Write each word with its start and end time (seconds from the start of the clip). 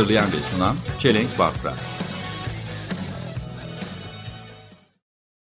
Hazırlayan 0.00 0.26
ve 0.26 0.36
sunan 0.36 0.76
Çelenk 0.98 1.38
Bafra. 1.38 1.72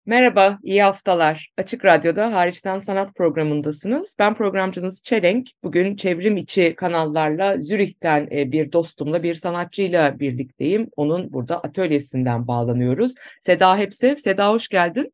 Merhaba, 0.05 0.59
iyi 0.63 0.83
haftalar. 0.83 1.51
Açık 1.57 1.85
Radyo'da 1.85 2.33
Hariçten 2.33 2.79
Sanat 2.79 3.15
programındasınız. 3.15 4.15
Ben 4.19 4.35
programcınız 4.35 5.03
Çelenk. 5.03 5.49
Bugün 5.63 5.95
çevrim 5.95 6.37
içi 6.37 6.75
kanallarla 6.77 7.57
Zürih'ten 7.57 8.27
e, 8.31 8.51
bir 8.51 8.71
dostumla, 8.71 9.23
bir 9.23 9.35
sanatçıyla 9.35 10.19
birlikteyim. 10.19 10.89
Onun 10.95 11.33
burada 11.33 11.59
atölyesinden 11.59 12.47
bağlanıyoruz. 12.47 13.13
Seda 13.41 13.77
Hepsev. 13.77 14.15
Seda 14.15 14.49
hoş 14.49 14.67
geldin. 14.67 15.13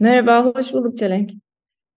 Merhaba, 0.00 0.44
hoş 0.44 0.72
bulduk 0.72 0.96
Çelenk. 0.96 1.30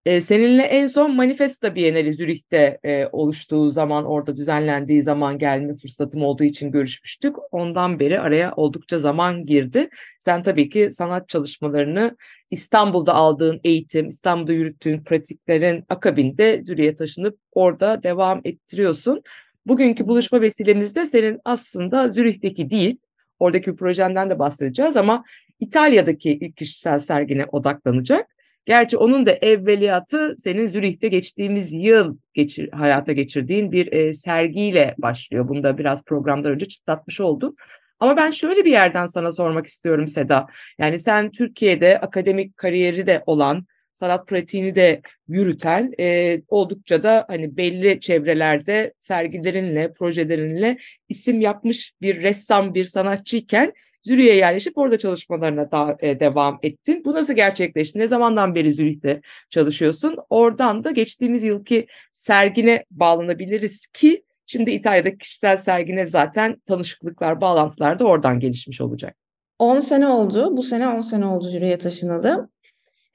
E, 0.07 0.21
Seninle 0.21 0.63
en 0.63 0.87
son 0.87 1.15
Manifesta 1.15 1.75
Bienali 1.75 2.13
Zürih'te 2.13 2.79
e, 2.83 3.07
oluştuğu 3.11 3.71
zaman, 3.71 4.05
orada 4.05 4.37
düzenlendiği 4.37 5.01
zaman 5.01 5.39
gelme 5.39 5.75
fırsatım 5.75 6.23
olduğu 6.23 6.43
için 6.43 6.71
görüşmüştük. 6.71 7.35
Ondan 7.51 7.99
beri 7.99 8.19
araya 8.19 8.53
oldukça 8.55 8.99
zaman 8.99 9.45
girdi. 9.45 9.89
Sen 10.19 10.43
tabii 10.43 10.69
ki 10.69 10.89
sanat 10.91 11.29
çalışmalarını 11.29 12.17
İstanbul'da 12.51 13.13
aldığın 13.13 13.59
eğitim, 13.63 14.07
İstanbul'da 14.07 14.53
yürüttüğün 14.53 15.03
pratiklerin 15.03 15.83
akabinde 15.89 16.63
Zürih'e 16.65 16.95
taşınıp 16.95 17.39
orada 17.51 18.03
devam 18.03 18.41
ettiriyorsun. 18.43 19.21
Bugünkü 19.65 20.07
buluşma 20.07 20.41
vesilemizde 20.41 21.05
senin 21.05 21.39
aslında 21.45 22.11
Zürih'teki 22.11 22.69
değil, 22.69 22.97
oradaki 23.39 23.71
bir 23.71 23.77
projenden 23.77 24.29
de 24.29 24.39
bahsedeceğiz 24.39 24.97
ama 24.97 25.23
İtalya'daki 25.59 26.31
ilk 26.31 26.57
kişisel 26.57 26.99
sergine 26.99 27.45
odaklanacak. 27.51 28.36
Gerçi 28.67 28.97
onun 28.97 29.25
da 29.25 29.31
evveliyatı 29.31 30.35
senin 30.39 30.67
Zürih'te 30.67 31.07
geçtiğimiz 31.07 31.73
yıl 31.73 32.17
geçir, 32.33 32.71
hayata 32.71 33.11
geçirdiğin 33.11 33.71
bir 33.71 33.91
e, 33.91 34.13
sergiyle 34.13 34.95
başlıyor. 34.97 35.47
Bunu 35.47 35.63
da 35.63 35.77
biraz 35.77 36.03
programdan 36.03 36.51
önce 36.51 36.65
çıtlatmış 36.65 37.19
oldum. 37.19 37.55
Ama 37.99 38.17
ben 38.17 38.31
şöyle 38.31 38.65
bir 38.65 38.71
yerden 38.71 39.05
sana 39.05 39.31
sormak 39.31 39.67
istiyorum 39.67 40.07
Seda. 40.07 40.47
Yani 40.79 40.99
sen 40.99 41.31
Türkiye'de 41.31 41.99
akademik 41.99 42.57
kariyeri 42.57 43.07
de 43.07 43.23
olan, 43.25 43.65
sanat 43.93 44.27
pratiğini 44.27 44.75
de 44.75 45.01
yürüten, 45.27 45.93
e, 45.99 46.41
oldukça 46.47 47.03
da 47.03 47.25
hani 47.27 47.57
belli 47.57 47.99
çevrelerde 47.99 48.93
sergilerinle, 48.97 49.93
projelerinle 49.93 50.77
isim 51.09 51.41
yapmış 51.41 51.93
bir 52.01 52.21
ressam, 52.21 52.73
bir 52.73 52.85
sanatçıyken 52.85 53.73
Zürih'e 54.07 54.33
yerleşip 54.33 54.77
orada 54.77 54.97
çalışmalarına 54.97 55.71
da, 55.71 55.97
e, 55.99 56.19
devam 56.19 56.59
ettin. 56.63 57.05
Bu 57.05 57.13
nasıl 57.13 57.33
gerçekleşti? 57.33 57.99
Ne 57.99 58.07
zamandan 58.07 58.55
beri 58.55 58.73
Zürih'te 58.73 59.21
çalışıyorsun? 59.49 60.17
Oradan 60.29 60.83
da 60.83 60.91
geçtiğimiz 60.91 61.43
yılki 61.43 61.87
sergine 62.11 62.85
bağlanabiliriz 62.91 63.87
ki 63.87 64.23
şimdi 64.45 64.71
İtalya'daki 64.71 65.17
kişisel 65.17 65.57
sergine 65.57 66.07
zaten 66.07 66.61
tanışıklıklar, 66.65 67.41
bağlantılar 67.41 67.99
da 67.99 68.05
oradan 68.05 68.39
gelişmiş 68.39 68.81
olacak. 68.81 69.15
10 69.59 69.79
sene 69.79 70.07
oldu. 70.07 70.57
Bu 70.57 70.63
sene 70.63 70.87
10 70.87 71.01
sene 71.01 71.25
oldu 71.25 71.45
Zürih'e 71.45 71.77
taşınalı. 71.77 72.49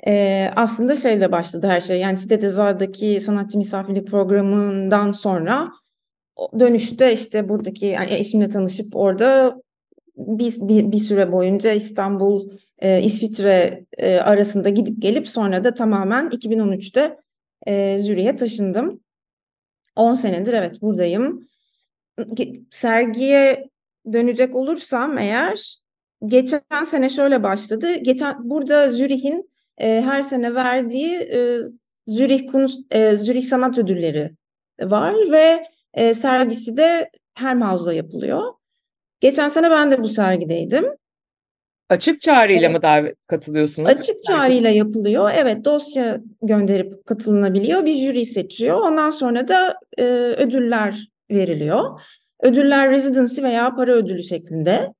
Ee, 0.06 0.50
aslında 0.56 0.96
şeyle 0.96 1.32
başladı 1.32 1.66
her 1.66 1.80
şey. 1.80 2.00
Yani 2.00 2.18
Site 2.18 2.38
Tezar'daki 2.38 3.20
sanatçı 3.20 3.58
misafirlik 3.58 4.08
programından 4.08 5.12
sonra 5.12 5.72
dönüşte 6.60 7.12
işte 7.12 7.48
buradaki 7.48 7.86
yani 7.86 8.14
eşimle 8.14 8.48
tanışıp 8.48 8.96
orada 8.96 9.56
bir, 10.26 10.68
bir, 10.68 10.92
bir 10.92 10.98
süre 10.98 11.32
boyunca 11.32 11.72
İstanbul, 11.72 12.50
e, 12.78 13.02
İsviçre 13.02 13.84
e, 13.98 14.16
arasında 14.16 14.68
gidip 14.68 15.02
gelip 15.02 15.28
sonra 15.28 15.64
da 15.64 15.74
tamamen 15.74 16.28
2013'te 16.28 17.16
e, 17.66 17.98
Zürih'e 17.98 18.36
taşındım. 18.36 19.00
10 19.96 20.14
senedir 20.14 20.52
evet 20.52 20.82
buradayım. 20.82 21.48
Sergiye 22.70 23.68
dönecek 24.12 24.54
olursam 24.54 25.18
eğer 25.18 25.76
geçen 26.26 26.84
sene 26.86 27.08
şöyle 27.08 27.42
başladı. 27.42 27.94
Geçen 28.02 28.50
burada 28.50 28.90
Zürih'in 28.92 29.50
e, 29.78 30.02
her 30.02 30.22
sene 30.22 30.54
verdiği 30.54 31.16
e, 31.16 31.58
Zürih 32.06 32.46
Kunst, 32.52 32.94
e, 32.94 33.16
Zürih 33.16 33.42
Sanat 33.42 33.78
Ödülleri 33.78 34.30
var 34.80 35.14
ve 35.30 35.64
e, 35.94 36.14
sergisi 36.14 36.76
de 36.76 37.10
Hermhaus'da 37.34 37.92
yapılıyor. 37.92 38.42
Geçen 39.22 39.48
sene 39.48 39.70
ben 39.70 39.90
de 39.90 40.02
bu 40.02 40.08
sergideydim. 40.08 40.84
Açık 41.88 42.22
çağrıyla 42.22 42.70
mı 42.70 42.82
davet 42.82 43.26
katılıyorsunuz? 43.26 43.88
Açık 43.88 44.16
çağrıyla 44.26 44.70
yapılıyor. 44.70 45.30
Evet 45.36 45.64
dosya 45.64 46.20
gönderip 46.42 47.06
katılınabiliyor. 47.06 47.84
Bir 47.84 47.94
jüri 47.94 48.26
seçiyor. 48.26 48.80
Ondan 48.80 49.10
sonra 49.10 49.48
da 49.48 49.74
e, 49.98 50.04
ödüller 50.38 51.08
veriliyor. 51.30 52.00
Ödüller 52.42 52.90
residency 52.90 53.42
veya 53.42 53.74
para 53.74 53.92
ödülü 53.92 54.22
şeklinde. 54.22 54.94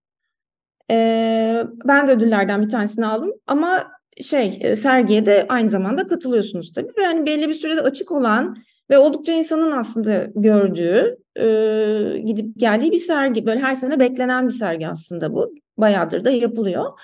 E, 0.91 1.65
ben 1.84 2.09
de 2.09 2.12
ödüllerden 2.12 2.62
bir 2.62 2.69
tanesini 2.69 3.06
aldım. 3.06 3.32
Ama 3.47 3.93
şey 4.22 4.59
e, 4.61 4.77
sergiye 4.77 5.27
de 5.27 5.47
aynı 5.49 5.71
zamanda 5.71 6.06
katılıyorsunuz 6.06 6.72
tabii. 6.72 6.93
Ve 6.99 7.03
yani 7.03 7.27
belli 7.27 7.49
bir 7.49 7.55
sürede 7.55 7.81
açık 7.81 8.12
olan 8.12 8.56
ve 8.92 8.98
oldukça 8.98 9.32
insanın 9.32 9.72
aslında 9.72 10.28
gördüğü, 10.34 11.19
e, 11.36 12.19
gidip 12.19 12.47
geldiği 12.56 12.92
bir 12.92 12.98
sergi. 12.98 13.47
Böyle 13.47 13.60
her 13.60 13.75
sene 13.75 14.00
beklenen 14.00 14.48
bir 14.48 14.53
sergi 14.53 14.88
aslında 14.88 15.34
bu. 15.34 15.54
Bayağıdır 15.76 16.25
da 16.25 16.30
yapılıyor. 16.30 17.00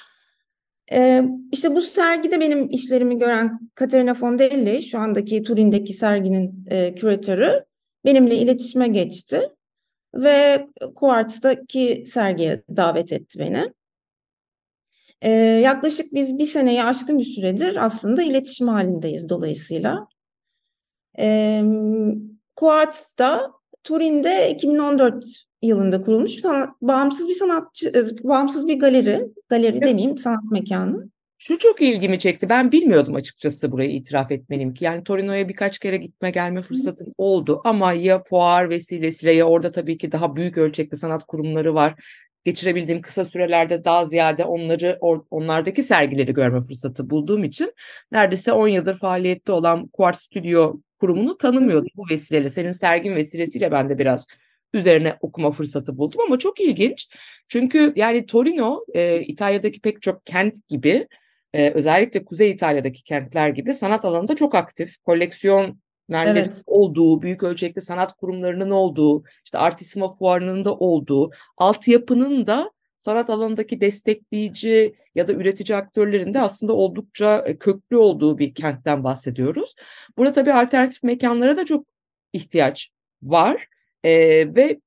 E, 0.93 1.25
işte 1.53 1.75
bu 1.75 1.83
sergide 1.83 2.41
benim 2.41 2.71
işlerimi 2.71 3.19
gören 3.19 3.61
Katerina 3.75 4.15
Fondelli, 4.15 4.83
şu 4.83 4.99
andaki 4.99 5.43
Turin'deki 5.43 5.93
serginin 5.93 6.67
e, 6.71 6.95
küratörü, 6.95 7.65
benimle 8.05 8.37
iletişime 8.37 8.89
geçti. 8.89 9.51
Ve 10.15 10.67
Quartz'taki 10.95 12.05
sergiye 12.07 12.63
davet 12.77 13.13
etti 13.13 13.39
beni. 13.39 13.73
Ee, 15.23 15.31
yaklaşık 15.41 16.15
biz 16.15 16.39
bir 16.39 16.45
seneyi 16.45 16.85
aşkın 16.85 17.19
bir 17.19 17.25
süredir 17.25 17.85
aslında 17.85 18.23
iletişim 18.23 18.69
halindeyiz 18.69 19.29
dolayısıyla. 19.29 20.09
E, 21.19 21.63
Quartz'da 22.57 23.51
Turin'de 23.85 24.51
2014 24.51 25.25
yılında 25.63 26.01
kurulmuş 26.01 26.33
sanat, 26.33 26.69
bağımsız 26.83 27.29
bir 27.29 27.35
sanatçı, 27.35 27.93
bağımsız 28.23 28.69
bir 28.69 28.79
galeri, 28.79 29.27
galeri 29.49 29.73
evet. 29.73 29.87
demeyeyim 29.87 30.19
sanat 30.19 30.45
mekanı. 30.51 31.11
Şu 31.41 31.59
çok 31.59 31.83
ilgimi 31.83 32.19
çekti. 32.19 32.49
Ben 32.49 32.73
bilmiyordum 32.73 33.15
açıkçası 33.15 33.73
burayı 33.73 33.91
itiraf 33.91 34.31
etmeliyim 34.31 34.75
ki. 34.75 34.85
Yani 34.85 35.05
Torino'ya 35.05 35.49
birkaç 35.49 35.79
kere 35.79 35.97
gitme 35.97 36.31
gelme 36.31 36.63
fırsatım 36.63 37.07
Hı. 37.07 37.13
oldu 37.19 37.61
ama 37.65 37.93
ya 37.93 38.23
fuar 38.23 38.71
vesilesiyle 38.71 39.35
ya 39.35 39.45
orada 39.45 39.73
tabii 39.73 39.99
ki 39.99 40.13
daha 40.13 40.37
büyük 40.37 40.59
ölçekli 40.59 40.97
sanat 40.97 41.25
kurumları 41.25 41.75
var. 41.75 41.95
Geçirebildiğim 42.45 43.03
kısa 43.03 43.25
sürelerde 43.25 43.85
daha 43.85 44.07
ziyade 44.07 44.45
onları 44.45 44.99
onlardaki 45.31 45.83
sergileri 45.83 46.35
görme 46.35 46.61
fırsatı 46.61 47.11
bulduğum 47.11 47.45
için 47.45 47.73
neredeyse 48.13 48.53
10 48.53 48.69
yıldır 48.69 48.97
faaliyette 48.97 49.53
olan 49.53 49.89
Quartz 49.89 50.19
Studio 50.19 50.81
kurumunu 50.99 51.39
tanımıyordum 51.39 51.91
bu 51.97 52.05
vesileyle. 52.11 52.51
Senin 52.51 52.73
sergin 52.73 53.17
vesilesiyle 53.17 53.73
ben 53.73 53.89
de 53.89 53.99
biraz 53.99 54.27
üzerine 54.75 55.17
okuma 55.21 55.53
fırsatı 55.53 55.99
buldum 55.99 56.21
ama 56.27 56.39
çok 56.39 56.61
ilginç. 56.61 57.09
Çünkü 57.49 57.93
yani 57.97 58.27
Torino 58.27 58.85
e, 58.95 59.21
İtalya'daki 59.21 59.81
pek 59.81 60.03
çok 60.03 60.27
kent 60.27 60.69
gibi 60.69 61.09
e, 61.53 61.71
özellikle 61.71 62.25
Kuzey 62.25 62.51
İtalya'daki 62.51 63.05
kentler 63.05 63.49
gibi 63.49 63.75
sanat 63.75 64.05
alanında 64.05 64.37
çok 64.37 64.55
aktif. 64.55 64.97
Koleksiyon 64.97 65.81
evet. 66.13 66.63
olduğu, 66.67 67.23
büyük 67.23 67.43
ölçekli 67.43 67.81
sanat 67.81 68.13
kurumlarının 68.13 68.71
olduğu, 68.71 69.25
işte 69.45 69.59
Artissima 69.59 70.17
fuarının 70.17 70.65
da 70.65 70.75
olduğu, 70.75 71.31
altyapının 71.57 72.47
da 72.47 72.71
sanat 72.99 73.31
alanındaki 73.31 73.81
destekleyici 73.81 74.95
ya 75.15 75.29
da 75.29 75.33
üretici 75.33 75.77
aktörlerin 75.77 76.35
de 76.35 76.41
aslında 76.41 76.73
oldukça 76.73 77.45
e, 77.47 77.57
köklü 77.59 77.97
olduğu 77.97 78.39
bir 78.39 78.55
kentten 78.55 79.05
bahsediyoruz. 79.05 79.75
Burada 80.17 80.33
tabii 80.33 80.53
alternatif 80.53 81.03
mekanlara 81.03 81.57
da 81.57 81.65
çok 81.65 81.87
ihtiyaç 82.33 82.91
var 83.23 83.67
ee, 84.05 84.55
ve 84.57 84.81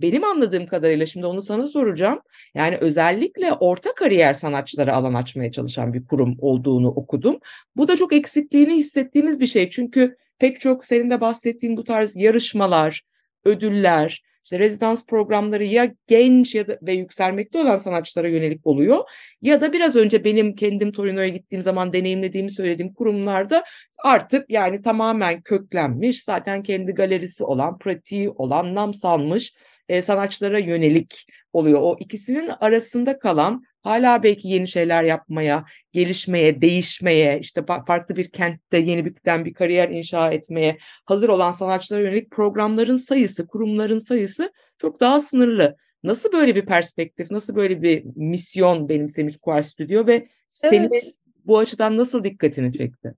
benim 0.00 0.24
anladığım 0.24 0.66
kadarıyla 0.66 1.06
şimdi 1.06 1.26
onu 1.26 1.42
sana 1.42 1.66
soracağım. 1.66 2.20
Yani 2.54 2.76
özellikle 2.76 3.52
orta 3.52 3.94
kariyer 3.94 4.34
sanatçılara 4.34 4.94
alan 4.94 5.14
açmaya 5.14 5.52
çalışan 5.52 5.92
bir 5.92 6.06
kurum 6.06 6.36
olduğunu 6.40 6.88
okudum. 6.88 7.38
Bu 7.76 7.88
da 7.88 7.96
çok 7.96 8.12
eksikliğini 8.12 8.74
hissettiğimiz 8.74 9.40
bir 9.40 9.46
şey. 9.46 9.70
Çünkü 9.70 10.16
pek 10.38 10.60
çok 10.60 10.84
senin 10.84 11.10
de 11.10 11.20
bahsettiğin 11.20 11.76
bu 11.76 11.84
tarz 11.84 12.16
yarışmalar, 12.16 13.02
ödüller, 13.44 14.22
İşte 14.44 14.58
rezidans 14.58 15.06
programları 15.06 15.64
ya 15.64 15.94
genç 16.06 16.54
ya 16.54 16.68
da 16.68 16.78
ve 16.82 16.92
yükselmekte 16.92 17.58
olan 17.58 17.76
sanatçılara 17.76 18.28
yönelik 18.28 18.66
oluyor 18.66 19.04
ya 19.42 19.60
da 19.60 19.72
biraz 19.72 19.96
önce 19.96 20.24
benim 20.24 20.54
kendim 20.54 20.92
Torino'ya 20.92 21.28
gittiğim 21.28 21.62
zaman 21.62 21.92
deneyimlediğimi 21.92 22.50
söylediğim 22.50 22.94
kurumlarda 22.94 23.64
artık 23.98 24.50
yani 24.50 24.82
tamamen 24.82 25.42
köklenmiş 25.42 26.24
zaten 26.24 26.62
kendi 26.62 26.92
galerisi 26.92 27.44
olan, 27.44 27.78
pratiği 27.78 28.30
olan, 28.30 28.74
nam 28.74 28.94
salmış 28.94 29.52
e, 29.88 30.02
sanatçılara 30.02 30.58
yönelik 30.58 31.26
oluyor. 31.52 31.80
O 31.82 31.96
ikisinin 32.00 32.50
arasında 32.60 33.18
kalan 33.18 33.62
hala 33.82 34.22
belki 34.22 34.48
yeni 34.48 34.68
şeyler 34.68 35.04
yapmaya, 35.04 35.64
gelişmeye, 35.92 36.60
değişmeye, 36.60 37.38
işte 37.40 37.64
farklı 37.86 38.16
bir 38.16 38.30
kentte 38.30 38.78
yeni 38.78 39.04
birden 39.04 39.44
bir 39.44 39.54
kariyer 39.54 39.88
inşa 39.88 40.32
etmeye 40.32 40.78
hazır 41.04 41.28
olan 41.28 41.52
sanatçılara 41.52 42.02
yönelik 42.02 42.30
programların 42.30 42.96
sayısı, 42.96 43.46
kurumların 43.46 43.98
sayısı 43.98 44.52
çok 44.78 45.00
daha 45.00 45.20
sınırlı. 45.20 45.76
Nasıl 46.02 46.32
böyle 46.32 46.54
bir 46.54 46.66
perspektif, 46.66 47.30
nasıl 47.30 47.54
böyle 47.56 47.82
bir 47.82 48.04
misyon 48.16 48.88
benimsemiş 48.88 49.36
Quar 49.42 49.62
Studio 49.62 50.06
ve 50.06 50.28
senin 50.46 50.88
Evet. 50.88 51.14
bu 51.44 51.58
açıdan 51.58 51.96
nasıl 51.96 52.24
dikkatini 52.24 52.78
çekti? 52.78 53.14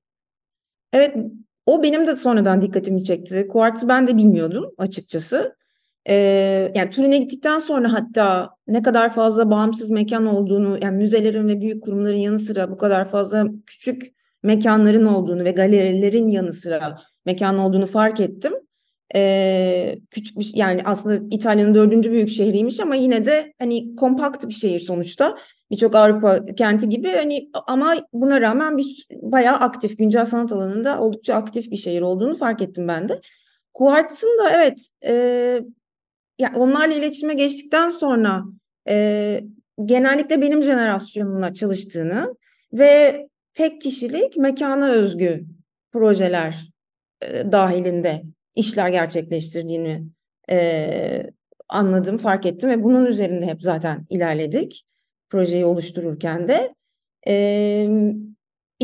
Evet, 0.93 1.17
o 1.67 1.83
benim 1.83 2.07
de 2.07 2.17
sonradan 2.17 2.63
dikkatimi 2.63 3.05
çekti. 3.05 3.49
Quartz'ı 3.49 3.89
ben 3.89 4.07
de 4.07 4.17
bilmiyordum 4.17 4.75
açıkçası. 4.79 5.57
Ee, 6.09 6.73
yani 6.75 6.91
Turin'e 6.91 7.19
gittikten 7.19 7.59
sonra 7.59 7.93
hatta 7.93 8.51
ne 8.67 8.83
kadar 8.83 9.13
fazla 9.13 9.51
bağımsız 9.51 9.91
mekan 9.91 10.27
olduğunu, 10.27 10.79
yani 10.83 10.97
müzelerin 10.97 11.49
ve 11.49 11.61
büyük 11.61 11.83
kurumların 11.83 12.17
yanı 12.17 12.39
sıra 12.39 12.71
bu 12.71 12.79
kadar 12.79 13.09
fazla 13.09 13.47
küçük 13.67 14.13
mekanların 14.43 15.07
olduğunu 15.07 15.45
ve 15.45 15.51
galerilerin 15.51 16.29
yanı 16.29 16.53
sıra 16.53 16.99
mekan 17.27 17.59
olduğunu 17.59 17.87
fark 17.87 18.21
ettim. 18.21 18.53
Ee, 19.15 19.99
küçük 20.11 20.39
bir 20.39 20.53
yani 20.55 20.83
aslında 20.85 21.27
İtalya'nın 21.31 21.75
dördüncü 21.75 22.11
büyük 22.11 22.31
şehriymiş 22.31 22.81
ama 22.81 22.95
yine 22.95 23.25
de 23.25 23.53
hani 23.59 23.97
kompakt 23.97 24.49
bir 24.49 24.55
şehir 24.55 24.81
sonuçta. 24.81 25.37
Birçok 25.71 25.95
Avrupa 25.95 26.45
kenti 26.45 26.89
gibi 26.89 27.09
hani 27.09 27.51
ama 27.67 27.95
buna 28.13 28.41
rağmen 28.41 28.79
bir 28.79 29.07
bayağı 29.23 29.57
aktif 29.57 29.99
güncel 29.99 30.25
sanat 30.25 30.53
alanında 30.53 31.01
oldukça 31.01 31.35
aktif 31.35 31.71
bir 31.71 31.77
şehir 31.77 32.01
olduğunu 32.01 32.35
fark 32.35 32.63
ettim 32.63 32.89
ben 32.89 33.09
de. 33.09 33.21
Quartz'ın 33.75 34.39
da 34.45 34.51
evet 34.51 34.89
e, 35.07 35.61
yani 36.39 36.57
onlarla 36.57 36.95
iletişime 36.95 37.35
geçtikten 37.35 37.89
sonra 37.89 38.45
e, 38.89 39.41
genellikle 39.85 40.41
benim 40.41 40.63
jenerasyonumla 40.63 41.55
çalıştığını 41.55 42.35
ve 42.73 43.27
tek 43.55 43.81
kişilik 43.81 44.37
mekana 44.37 44.91
özgü 44.91 45.45
projeler 45.93 46.73
e, 47.23 47.53
dahilinde 47.53 48.23
işler 48.55 48.89
gerçekleştirdiğini 48.89 50.05
e, 50.51 51.31
anladım, 51.69 52.19
fark 52.19 52.47
ettim 52.47 52.71
ve 52.71 52.83
bunun 52.83 53.07
üzerinde 53.07 53.47
hep 53.47 53.63
zaten 53.63 54.07
ilerledik 54.11 54.85
projeyi 55.31 55.65
oluştururken 55.65 56.49
de. 56.49 56.75
E, 57.29 57.89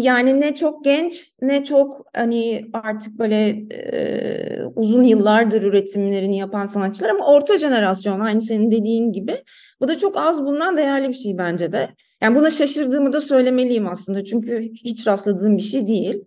yani 0.01 0.41
ne 0.41 0.55
çok 0.55 0.85
genç 0.85 1.31
ne 1.43 1.65
çok 1.65 2.07
hani 2.17 2.71
artık 2.73 3.19
böyle 3.19 3.49
e, 3.75 4.65
uzun 4.77 5.03
yıllardır 5.03 5.63
üretimlerini 5.63 6.39
yapan 6.39 6.67
sanatçılar 6.67 7.11
ama 7.11 7.27
orta 7.27 7.59
jenerasyon 7.59 8.21
aynı 8.21 8.43
senin 8.43 8.71
dediğin 8.71 9.13
gibi. 9.13 9.45
Bu 9.81 9.89
da 9.89 9.99
çok 9.99 10.17
az 10.17 10.43
bulunan 10.43 10.77
değerli 10.77 11.09
bir 11.09 11.15
şey 11.15 11.39
bence 11.39 11.73
de. 11.73 11.89
Yani 12.23 12.37
buna 12.37 12.51
şaşırdığımı 12.51 13.13
da 13.13 13.21
söylemeliyim 13.21 13.89
aslında 13.89 14.25
çünkü 14.25 14.71
hiç 14.85 15.07
rastladığım 15.07 15.57
bir 15.57 15.63
şey 15.63 15.89
değil. 15.89 16.25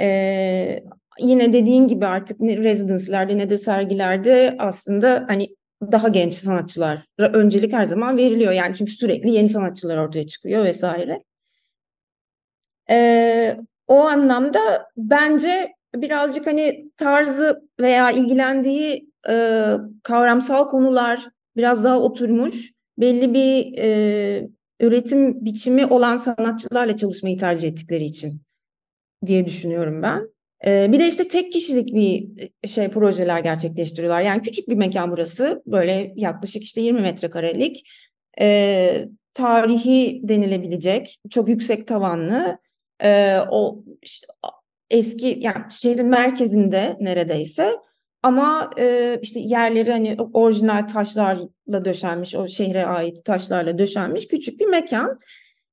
Ee, 0.00 0.84
yine 1.20 1.52
dediğin 1.52 1.88
gibi 1.88 2.06
artık 2.06 2.40
ne 2.40 2.56
residence'lerde 2.56 3.38
ne 3.38 3.50
de 3.50 3.58
sergilerde 3.58 4.56
aslında 4.58 5.24
hani 5.28 5.48
daha 5.92 6.08
genç 6.08 6.32
sanatçılara 6.34 7.02
öncelik 7.32 7.72
her 7.72 7.84
zaman 7.84 8.16
veriliyor. 8.16 8.52
Yani 8.52 8.76
çünkü 8.76 8.92
sürekli 8.92 9.30
yeni 9.30 9.48
sanatçılar 9.48 9.96
ortaya 9.96 10.26
çıkıyor 10.26 10.64
vesaire. 10.64 11.22
Ee, 12.90 13.56
o 13.86 14.00
anlamda 14.00 14.88
bence 14.96 15.72
birazcık 15.94 16.46
hani 16.46 16.90
tarzı 16.96 17.68
veya 17.80 18.10
ilgilendiği 18.10 19.10
e, 19.28 19.34
kavramsal 20.02 20.68
konular 20.68 21.28
biraz 21.56 21.84
daha 21.84 22.00
oturmuş, 22.00 22.72
belli 22.98 23.34
bir 23.34 23.78
e, 23.78 24.48
üretim 24.80 25.44
biçimi 25.44 25.86
olan 25.86 26.16
sanatçılarla 26.16 26.96
çalışmayı 26.96 27.38
tercih 27.38 27.68
ettikleri 27.68 28.04
için 28.04 28.42
diye 29.26 29.44
düşünüyorum 29.44 30.02
ben. 30.02 30.28
E, 30.66 30.92
bir 30.92 31.00
de 31.00 31.08
işte 31.08 31.28
tek 31.28 31.52
kişilik 31.52 31.94
bir 31.94 32.28
şey 32.68 32.88
projeler 32.88 33.40
gerçekleştiriyorlar. 33.40 34.20
Yani 34.20 34.42
küçük 34.42 34.68
bir 34.68 34.76
mekan 34.76 35.10
burası, 35.10 35.62
böyle 35.66 36.12
yaklaşık 36.16 36.62
işte 36.62 36.80
20 36.80 37.00
metrekarelik, 37.00 37.90
e, 38.40 39.08
tarihi 39.34 40.20
denilebilecek, 40.22 41.18
çok 41.30 41.48
yüksek 41.48 41.86
tavanlı 41.88 42.58
e, 43.04 43.38
o 43.50 43.84
eski 44.90 45.38
yani 45.40 45.64
şehrin 45.70 46.06
merkezinde 46.06 46.96
neredeyse 47.00 47.72
ama 48.22 48.70
e, 48.78 49.18
işte 49.22 49.40
yerleri 49.40 49.90
hani 49.90 50.16
orijinal 50.32 50.88
taşlarla 50.88 51.84
döşenmiş 51.84 52.34
o 52.34 52.48
şehre 52.48 52.86
ait 52.86 53.24
taşlarla 53.24 53.78
döşenmiş 53.78 54.28
küçük 54.28 54.60
bir 54.60 54.66
mekan. 54.66 55.18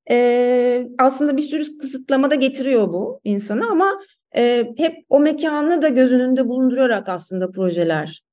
E, 0.09 0.87
aslında 0.99 1.37
bir 1.37 1.41
sürü 1.41 1.77
kısıtlama 1.77 2.31
da 2.31 2.35
getiriyor 2.35 2.93
bu 2.93 3.21
insana 3.23 3.71
ama 3.71 4.01
e, 4.37 4.73
hep 4.77 5.05
o 5.09 5.19
mekanı 5.19 5.81
da 5.81 5.89
göz 5.89 6.13
önünde 6.13 6.47
bulundurarak 6.47 7.09
aslında 7.09 7.51
projeler 7.51 8.23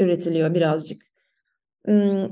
üretiliyor 0.00 0.54
birazcık. 0.54 1.02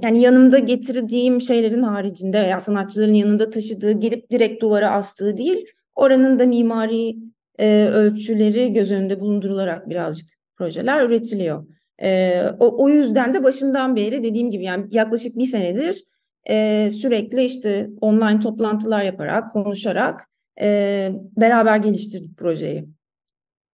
Yani 0.02 0.20
yanımda 0.20 0.58
getirdiğim 0.58 1.40
şeylerin 1.40 1.82
haricinde 1.82 2.42
veya 2.42 2.60
sanatçıların 2.60 3.14
yanında 3.14 3.50
taşıdığı, 3.50 3.92
gelip 3.92 4.30
direkt 4.30 4.62
duvara 4.62 4.90
astığı 4.90 5.36
değil, 5.36 5.66
Oranın 6.00 6.38
da 6.38 6.46
mimari 6.46 7.16
e, 7.58 7.84
ölçüleri 7.84 8.72
göz 8.72 8.92
önünde 8.92 9.20
bulundurularak 9.20 9.88
birazcık 9.88 10.30
projeler 10.56 11.06
üretiliyor. 11.06 11.66
E, 12.02 12.42
o, 12.60 12.84
o 12.84 12.88
yüzden 12.88 13.34
de 13.34 13.44
başından 13.44 13.96
beri 13.96 14.22
dediğim 14.22 14.50
gibi 14.50 14.64
yani 14.64 14.86
yaklaşık 14.90 15.38
bir 15.38 15.46
senedir 15.46 16.04
e, 16.48 16.88
sürekli 16.90 17.44
işte 17.44 17.90
online 18.00 18.40
toplantılar 18.40 19.02
yaparak, 19.02 19.50
konuşarak 19.50 20.20
e, 20.62 21.10
beraber 21.36 21.76
geliştirdik 21.76 22.38
projeyi. 22.38 22.88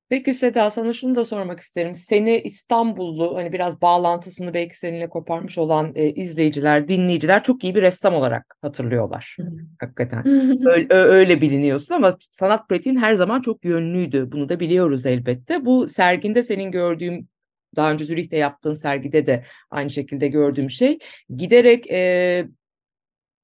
Peki 0.09 0.35
Seda 0.35 0.71
sana 0.71 0.93
şunu 0.93 1.15
da 1.15 1.25
sormak 1.25 1.61
isterim. 1.61 1.95
Seni 1.95 2.41
İstanbullu 2.41 3.37
hani 3.37 3.53
biraz 3.53 3.83
bağlantısını 3.83 4.55
belki 4.55 4.79
seninle 4.79 5.09
koparmış 5.09 5.59
olan 5.59 5.93
e, 5.95 6.11
izleyiciler, 6.11 6.89
dinleyiciler 6.89 7.43
çok 7.43 7.65
iyi 7.65 7.75
bir 7.75 7.83
ressam 7.83 8.15
olarak 8.15 8.57
hatırlıyorlar. 8.63 9.37
Hakikaten. 9.81 10.27
Öyle, 10.67 10.95
öyle 10.95 11.41
biliniyorsun 11.41 11.95
ama 11.95 12.17
sanat 12.33 12.69
pratiğin 12.69 12.97
her 12.97 13.15
zaman 13.15 13.41
çok 13.41 13.65
yönlüydü. 13.65 14.33
Bunu 14.33 14.49
da 14.49 14.61
biliyoruz 14.61 15.07
elbette. 15.07 15.65
Bu 15.65 15.89
serginde 15.89 16.43
senin 16.43 16.71
gördüğüm 16.71 17.29
daha 17.77 17.93
önce 17.93 18.05
Zürih'te 18.05 18.37
yaptığın 18.37 18.75
sergide 18.75 19.27
de 19.27 19.45
aynı 19.71 19.91
şekilde 19.91 20.29
gördüğüm 20.29 20.71
şey 20.71 20.99
giderek 21.37 21.91
e, 21.91 22.47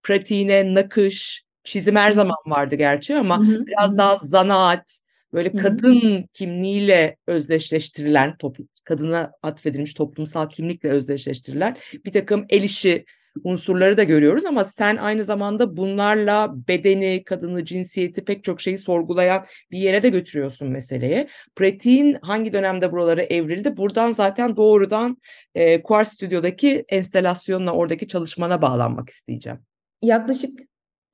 pratiğine 0.03 0.75
nakış, 0.75 1.45
çizim 1.65 1.97
her 1.97 2.11
zaman 2.11 2.37
vardı 2.47 2.75
gerçi 2.75 3.17
ama 3.17 3.43
biraz 3.67 3.99
daha 3.99 4.17
zanaat, 4.17 5.01
böyle 5.33 5.53
kadın 5.53 6.25
kimliğiyle 6.33 7.17
özdeşleştirilen, 7.27 8.37
kadına 8.85 9.33
atfedilmiş 9.43 9.95
toplumsal 9.95 10.49
kimlikle 10.49 10.89
özdeşleştirilen 10.89 11.77
bir 12.07 12.12
takım 12.12 12.47
el 12.49 12.62
işi 12.62 13.05
unsurları 13.45 13.97
da 13.97 14.03
görüyoruz 14.03 14.45
ama 14.45 14.65
sen 14.65 14.97
aynı 14.97 15.25
zamanda 15.25 15.77
bunlarla 15.77 16.53
bedeni, 16.69 17.25
kadını, 17.25 17.65
cinsiyeti 17.65 18.25
pek 18.25 18.45
çok 18.45 18.61
şeyi 18.61 18.79
sorgulayan 18.79 19.47
bir 19.71 19.79
yere 19.79 20.03
de 20.03 20.09
götürüyorsun 20.09 20.69
meseleye. 20.69 21.29
Pratiğin 21.57 22.17
hangi 22.23 22.53
dönemde 22.53 22.93
buralara 22.93 23.23
evrildi? 23.23 23.77
Buradan 23.77 24.12
zaten 24.12 24.57
doğrudan 24.57 25.17
e, 25.55 25.83
Quar 25.83 26.05
Stüdyo'daki 26.05 26.85
enstelasyonla 26.89 27.73
oradaki 27.73 28.09
çalışmana 28.09 28.62
bağlanmak 28.62 29.11
isteyeceğim. 29.11 29.59
Yaklaşık 30.03 30.51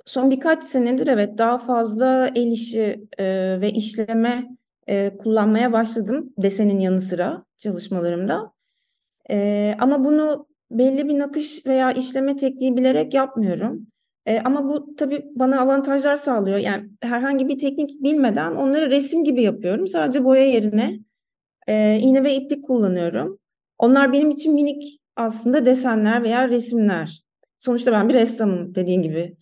son 0.08 0.30
birkaç 0.30 0.64
senedir 0.64 1.06
evet 1.06 1.38
daha 1.38 1.58
fazla 1.58 2.30
el 2.34 2.52
işi 2.52 3.08
e, 3.18 3.24
ve 3.60 3.70
işleme 3.70 4.48
e, 4.86 5.16
kullanmaya 5.18 5.72
başladım 5.72 6.32
desenin 6.38 6.80
yanı 6.80 7.00
sıra 7.00 7.44
çalışmalarımda. 7.56 8.52
E, 9.30 9.74
ama 9.78 10.04
bunu 10.04 10.46
belli 10.70 11.08
bir 11.08 11.18
nakış 11.18 11.66
veya 11.66 11.92
işleme 11.92 12.36
tekniği 12.36 12.76
bilerek 12.76 13.14
yapmıyorum. 13.14 13.86
E, 14.26 14.40
ama 14.40 14.68
bu 14.68 14.96
tabii 14.96 15.24
bana 15.34 15.60
avantajlar 15.60 16.16
sağlıyor. 16.16 16.58
Yani 16.58 16.90
herhangi 17.00 17.48
bir 17.48 17.58
teknik 17.58 18.02
bilmeden 18.02 18.54
onları 18.54 18.90
resim 18.90 19.24
gibi 19.24 19.42
yapıyorum. 19.42 19.88
Sadece 19.88 20.24
boya 20.24 20.44
yerine 20.44 21.00
e, 21.66 21.98
iğne 21.98 22.24
ve 22.24 22.34
iplik 22.34 22.64
kullanıyorum. 22.64 23.38
Onlar 23.78 24.12
benim 24.12 24.30
için 24.30 24.54
minik 24.54 25.00
aslında 25.16 25.66
desenler 25.66 26.22
veya 26.22 26.48
resimler. 26.48 27.22
Sonuçta 27.58 27.92
ben 27.92 28.08
bir 28.08 28.14
ressamım 28.14 28.74
dediğin 28.74 29.02
gibi. 29.02 29.36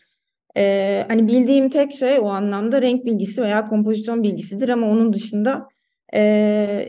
Ee, 0.56 1.04
hani 1.08 1.28
bildiğim 1.28 1.68
tek 1.70 1.92
şey 1.92 2.18
o 2.18 2.26
anlamda 2.26 2.82
renk 2.82 3.04
bilgisi 3.04 3.42
veya 3.42 3.64
kompozisyon 3.64 4.22
bilgisidir 4.22 4.68
ama 4.68 4.90
onun 4.90 5.12
dışında 5.12 5.68
e, 6.14 6.88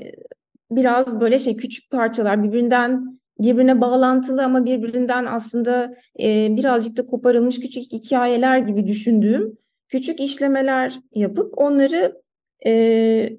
biraz 0.72 1.20
böyle 1.20 1.40
şey 1.40 1.56
küçük 1.56 1.92
parçalar 1.92 2.44
birbirinden 2.44 3.20
birbirine 3.40 3.82
bağlantılı 3.82 4.44
ama 4.44 4.66
birbirinden 4.66 5.26
aslında 5.26 5.96
e, 6.24 6.58
birazcık 6.58 6.98
da 6.98 7.06
koparılmış 7.06 7.60
küçük 7.60 7.92
hikayeler 7.92 8.58
gibi 8.58 8.88
düşündüğüm 8.88 9.58
küçük 9.90 10.20
işlemeler 10.20 11.00
yapıp 11.16 11.54
onları 11.58 12.22
e, 12.66 12.72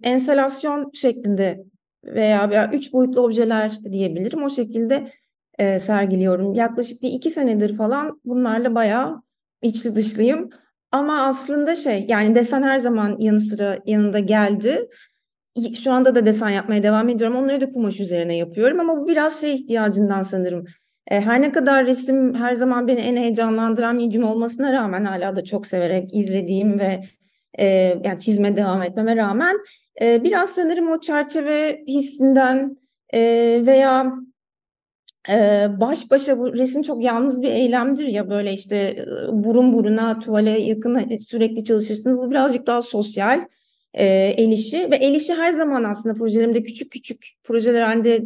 enstalasyon 0.03 0.91
şeklinde 0.95 1.65
veya, 2.05 2.51
veya 2.51 2.71
üç 2.73 2.93
boyutlu 2.93 3.21
objeler 3.21 3.79
diyebilirim. 3.93 4.43
O 4.43 4.51
şekilde 4.51 5.13
e, 5.59 5.79
sergiliyorum. 5.79 6.55
Yaklaşık 6.55 7.03
bir 7.03 7.09
iki 7.09 7.31
senedir 7.31 7.77
falan 7.77 8.21
bunlarla 8.25 8.75
bayağı 8.75 9.23
içli 9.63 9.95
dışlıyım. 9.95 10.51
Ama 10.93 11.23
aslında 11.23 11.77
şey 11.77 12.05
yani 12.09 12.35
desen 12.35 12.63
her 12.63 12.79
zaman 12.79 13.17
yanı 13.19 13.41
sıra 13.41 13.79
yanında 13.87 14.19
geldi. 14.19 14.89
Şu 15.75 15.93
anda 15.93 16.15
da 16.15 16.27
desen 16.27 16.49
yapmaya 16.49 16.83
devam 16.83 17.09
ediyorum. 17.09 17.37
Onları 17.37 17.61
da 17.61 17.69
kumaş 17.69 18.01
üzerine 18.01 18.37
yapıyorum 18.37 18.81
ama 18.81 18.97
bu 18.97 19.09
biraz 19.09 19.41
şey 19.41 19.55
ihtiyacından 19.55 20.23
sanırım. 20.23 20.65
E, 21.11 21.21
her 21.21 21.43
ne 21.43 21.53
kadar 21.53 21.87
resim 21.87 22.35
her 22.35 22.55
zaman 22.55 22.89
beni 22.89 23.01
en 23.01 23.17
heyecanlandıran 23.17 23.97
medium 23.97 24.25
olmasına 24.25 24.73
rağmen 24.73 25.05
hala 25.05 25.37
da 25.37 25.45
çok 25.45 25.67
severek 25.67 26.15
izlediğim 26.15 26.79
ve 26.79 27.05
e, 27.59 27.67
yani 28.05 28.21
çizme 28.21 28.57
devam 28.57 28.83
etmeme 28.83 29.17
rağmen 29.17 29.57
e, 30.01 30.25
biraz 30.25 30.51
sanırım 30.51 30.91
o 30.91 31.01
çerçeve 31.01 31.85
hissinden 31.89 32.77
e, 33.15 33.21
veya 33.67 34.13
baş 35.81 36.11
başa 36.11 36.39
bu 36.39 36.55
resim 36.55 36.83
çok 36.83 37.03
yalnız 37.03 37.43
bir 37.43 37.53
eylemdir 37.53 38.07
ya 38.07 38.31
böyle 38.31 38.53
işte 38.53 39.07
burun 39.33 39.73
buruna 39.73 40.19
tuvale 40.19 40.51
yakın 40.51 40.95
hani 40.95 41.21
sürekli 41.21 41.65
çalışırsınız. 41.65 42.19
Bu 42.19 42.31
birazcık 42.31 42.67
daha 42.67 42.83
sosyal 42.83 43.41
e, 43.95 44.05
el 44.07 44.91
ve 44.91 44.97
el 44.97 45.15
işi 45.15 45.35
her 45.35 45.51
zaman 45.51 45.85
aslında 45.85 46.15
projelerimde 46.15 46.63
küçük 46.63 46.93
küçük 46.93 47.27
projeler 47.45 47.81
halinde 47.81 48.25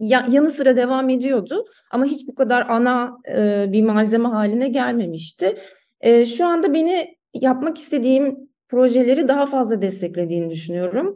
ya, 0.00 0.26
yanı 0.30 0.50
sıra 0.50 0.76
devam 0.76 1.08
ediyordu 1.08 1.66
ama 1.90 2.04
hiç 2.04 2.28
bu 2.28 2.34
kadar 2.34 2.66
ana 2.68 3.18
e, 3.36 3.66
bir 3.72 3.82
malzeme 3.82 4.28
haline 4.28 4.68
gelmemişti. 4.68 5.56
E, 6.00 6.26
şu 6.26 6.46
anda 6.46 6.74
beni 6.74 7.16
yapmak 7.34 7.78
istediğim 7.78 8.36
projeleri 8.68 9.28
daha 9.28 9.46
fazla 9.46 9.82
desteklediğini 9.82 10.50
düşünüyorum. 10.50 11.14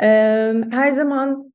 E, 0.00 0.06
her 0.70 0.90
zaman 0.90 1.52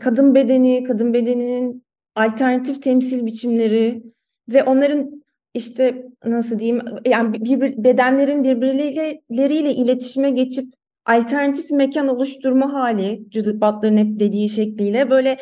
kadın 0.00 0.34
bedeni, 0.34 0.84
kadın 0.84 1.14
bedeninin 1.14 1.85
alternatif 2.16 2.82
temsil 2.82 3.26
biçimleri 3.26 4.02
ve 4.48 4.62
onların 4.62 5.22
işte 5.54 6.06
nasıl 6.24 6.58
diyeyim 6.58 6.82
yani 7.06 7.44
bir, 7.44 7.84
bedenlerin 7.84 8.44
birbirleriyle 8.44 9.74
iletişime 9.74 10.30
geçip 10.30 10.64
alternatif 11.06 11.70
mekan 11.70 12.08
oluşturma 12.08 12.72
hali 12.72 13.26
Judith 13.32 13.60
Butler'ın 13.60 13.96
hep 13.96 14.20
dediği 14.20 14.48
şekliyle 14.48 15.10
böyle 15.10 15.36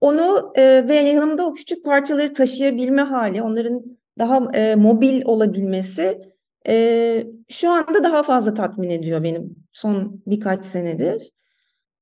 onu 0.00 0.52
e, 0.54 0.88
ve 0.88 0.94
yanımda 0.94 1.46
o 1.46 1.54
küçük 1.54 1.84
parçaları 1.84 2.34
taşıyabilme 2.34 3.02
hali 3.02 3.42
onların 3.42 3.82
daha 4.18 4.50
e, 4.54 4.74
mobil 4.74 5.22
olabilmesi 5.24 6.18
e, 6.68 7.26
şu 7.48 7.70
anda 7.70 8.04
daha 8.04 8.22
fazla 8.22 8.54
tatmin 8.54 8.90
ediyor 8.90 9.22
benim 9.22 9.56
son 9.72 10.22
birkaç 10.26 10.64
senedir. 10.64 11.32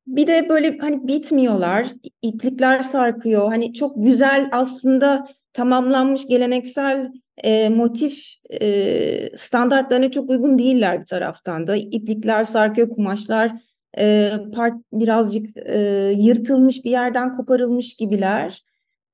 Bir 0.06 0.26
de 0.26 0.48
böyle 0.48 0.78
hani 0.78 1.08
bitmiyorlar, 1.08 1.86
iplikler 2.22 2.80
sarkıyor. 2.80 3.48
Hani 3.48 3.74
çok 3.74 4.04
güzel 4.04 4.48
aslında 4.52 5.26
tamamlanmış 5.52 6.26
geleneksel 6.28 7.12
e, 7.44 7.68
motif 7.68 8.24
e, 8.60 9.36
standartlarına 9.36 10.10
çok 10.10 10.30
uygun 10.30 10.58
değiller 10.58 11.00
bir 11.00 11.06
taraftan 11.06 11.66
da. 11.66 11.76
İplikler 11.76 12.44
sarkıyor, 12.44 12.90
kumaşlar 12.90 13.52
e, 13.98 14.32
part 14.54 14.74
birazcık 14.92 15.56
e, 15.56 15.78
yırtılmış 16.16 16.84
bir 16.84 16.90
yerden 16.90 17.32
koparılmış 17.32 17.94
gibiler. 17.94 18.62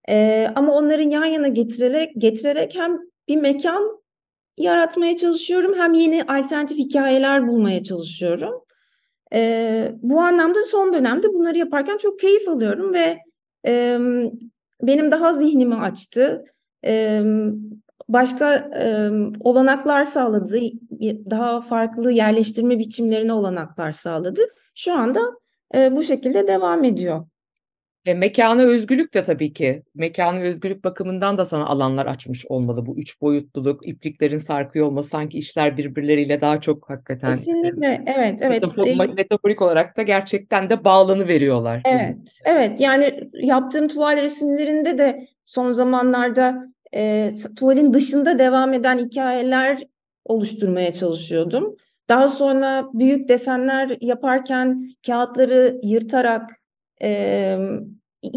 E, 0.08 0.48
ama 0.54 0.74
onların 0.74 1.10
yan 1.10 1.24
yana 1.24 1.48
getirerek 1.48 2.12
getirerek 2.18 2.76
hem 2.76 2.98
bir 3.28 3.36
mekan 3.36 4.02
yaratmaya 4.58 5.16
çalışıyorum 5.16 5.74
hem 5.78 5.94
yeni 5.94 6.22
alternatif 6.22 6.78
hikayeler 6.78 7.48
bulmaya 7.48 7.84
çalışıyorum. 7.84 8.64
E, 9.34 9.92
bu 10.02 10.20
anlamda 10.20 10.62
son 10.62 10.92
dönemde 10.92 11.34
bunları 11.34 11.58
yaparken 11.58 11.98
çok 11.98 12.18
keyif 12.18 12.48
alıyorum 12.48 12.94
ve 12.94 13.18
e, 13.66 13.98
benim 14.82 15.10
daha 15.10 15.32
zihnimi 15.32 15.74
açtı. 15.74 16.44
E, 16.86 17.22
başka 18.08 18.54
e, 18.54 19.10
olanaklar 19.40 20.04
sağladı, 20.04 20.60
daha 21.30 21.60
farklı 21.60 22.12
yerleştirme 22.12 22.78
biçimlerine 22.78 23.32
olanaklar 23.32 23.92
sağladı. 23.92 24.40
Şu 24.74 24.92
anda 24.94 25.20
e, 25.74 25.96
bu 25.96 26.02
şekilde 26.02 26.48
devam 26.48 26.84
ediyor. 26.84 27.26
E, 28.06 28.14
mekana 28.14 28.62
özgürlük 28.62 29.14
de 29.14 29.24
tabii 29.24 29.52
ki. 29.52 29.82
Mekana 29.94 30.38
özgürlük 30.38 30.84
bakımından 30.84 31.38
da 31.38 31.44
sana 31.44 31.66
alanlar 31.66 32.06
açmış 32.06 32.46
olmalı. 32.46 32.86
Bu 32.86 32.98
üç 32.98 33.20
boyutluluk, 33.20 33.88
ipliklerin 33.88 34.38
sarkıyor 34.38 34.86
olması 34.86 35.08
sanki 35.08 35.38
işler 35.38 35.76
birbirleriyle 35.76 36.40
daha 36.40 36.60
çok 36.60 36.90
hakikaten. 36.90 37.32
Kesinlikle, 37.32 38.04
evet, 38.06 38.38
evet. 38.42 38.62
Metafor, 38.62 39.14
metaforik 39.14 39.62
olarak 39.62 39.96
da 39.96 40.02
gerçekten 40.02 40.70
de 40.70 40.84
bağlanı 40.84 41.28
veriyorlar. 41.28 41.82
Evet, 41.84 42.40
evet. 42.44 42.80
Yani 42.80 43.30
yaptığım 43.34 43.88
tuval 43.88 44.22
resimlerinde 44.22 44.98
de 44.98 45.26
son 45.44 45.72
zamanlarda 45.72 46.66
e, 46.94 47.32
tuvalin 47.56 47.94
dışında 47.94 48.38
devam 48.38 48.72
eden 48.72 48.98
hikayeler 48.98 49.78
oluşturmaya 50.24 50.92
çalışıyordum. 50.92 51.76
Daha 52.08 52.28
sonra 52.28 52.88
büyük 52.94 53.28
desenler 53.28 53.96
yaparken 54.00 54.90
kağıtları 55.06 55.80
yırtarak 55.82 56.61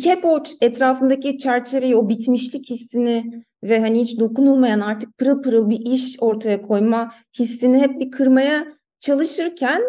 hep 0.03 0.25
o 0.25 0.43
etrafındaki 0.62 1.38
çerçeveyi, 1.38 1.95
o 1.95 2.10
bitmişlik 2.10 2.69
hissini 2.69 3.43
ve 3.63 3.79
hani 3.79 4.01
hiç 4.01 4.19
dokunulmayan 4.19 4.79
artık 4.79 5.17
pırıl 5.17 5.41
pırıl 5.41 5.69
bir 5.69 5.79
iş 5.79 6.17
ortaya 6.19 6.62
koyma 6.62 7.12
hissini 7.39 7.79
hep 7.79 8.00
bir 8.00 8.12
kırmaya 8.12 8.67
çalışırken 9.00 9.81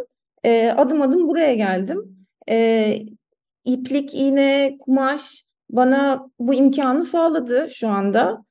e, 0.44 0.68
adım 0.70 1.02
adım 1.02 1.28
buraya 1.28 1.54
geldim. 1.54 2.26
E, 2.50 2.98
iplik, 3.64 4.14
iğne, 4.14 4.76
kumaş 4.80 5.44
bana 5.70 6.30
bu 6.38 6.54
imkanı 6.54 7.04
sağladı 7.04 7.68
şu 7.70 7.88
anda 7.88 8.44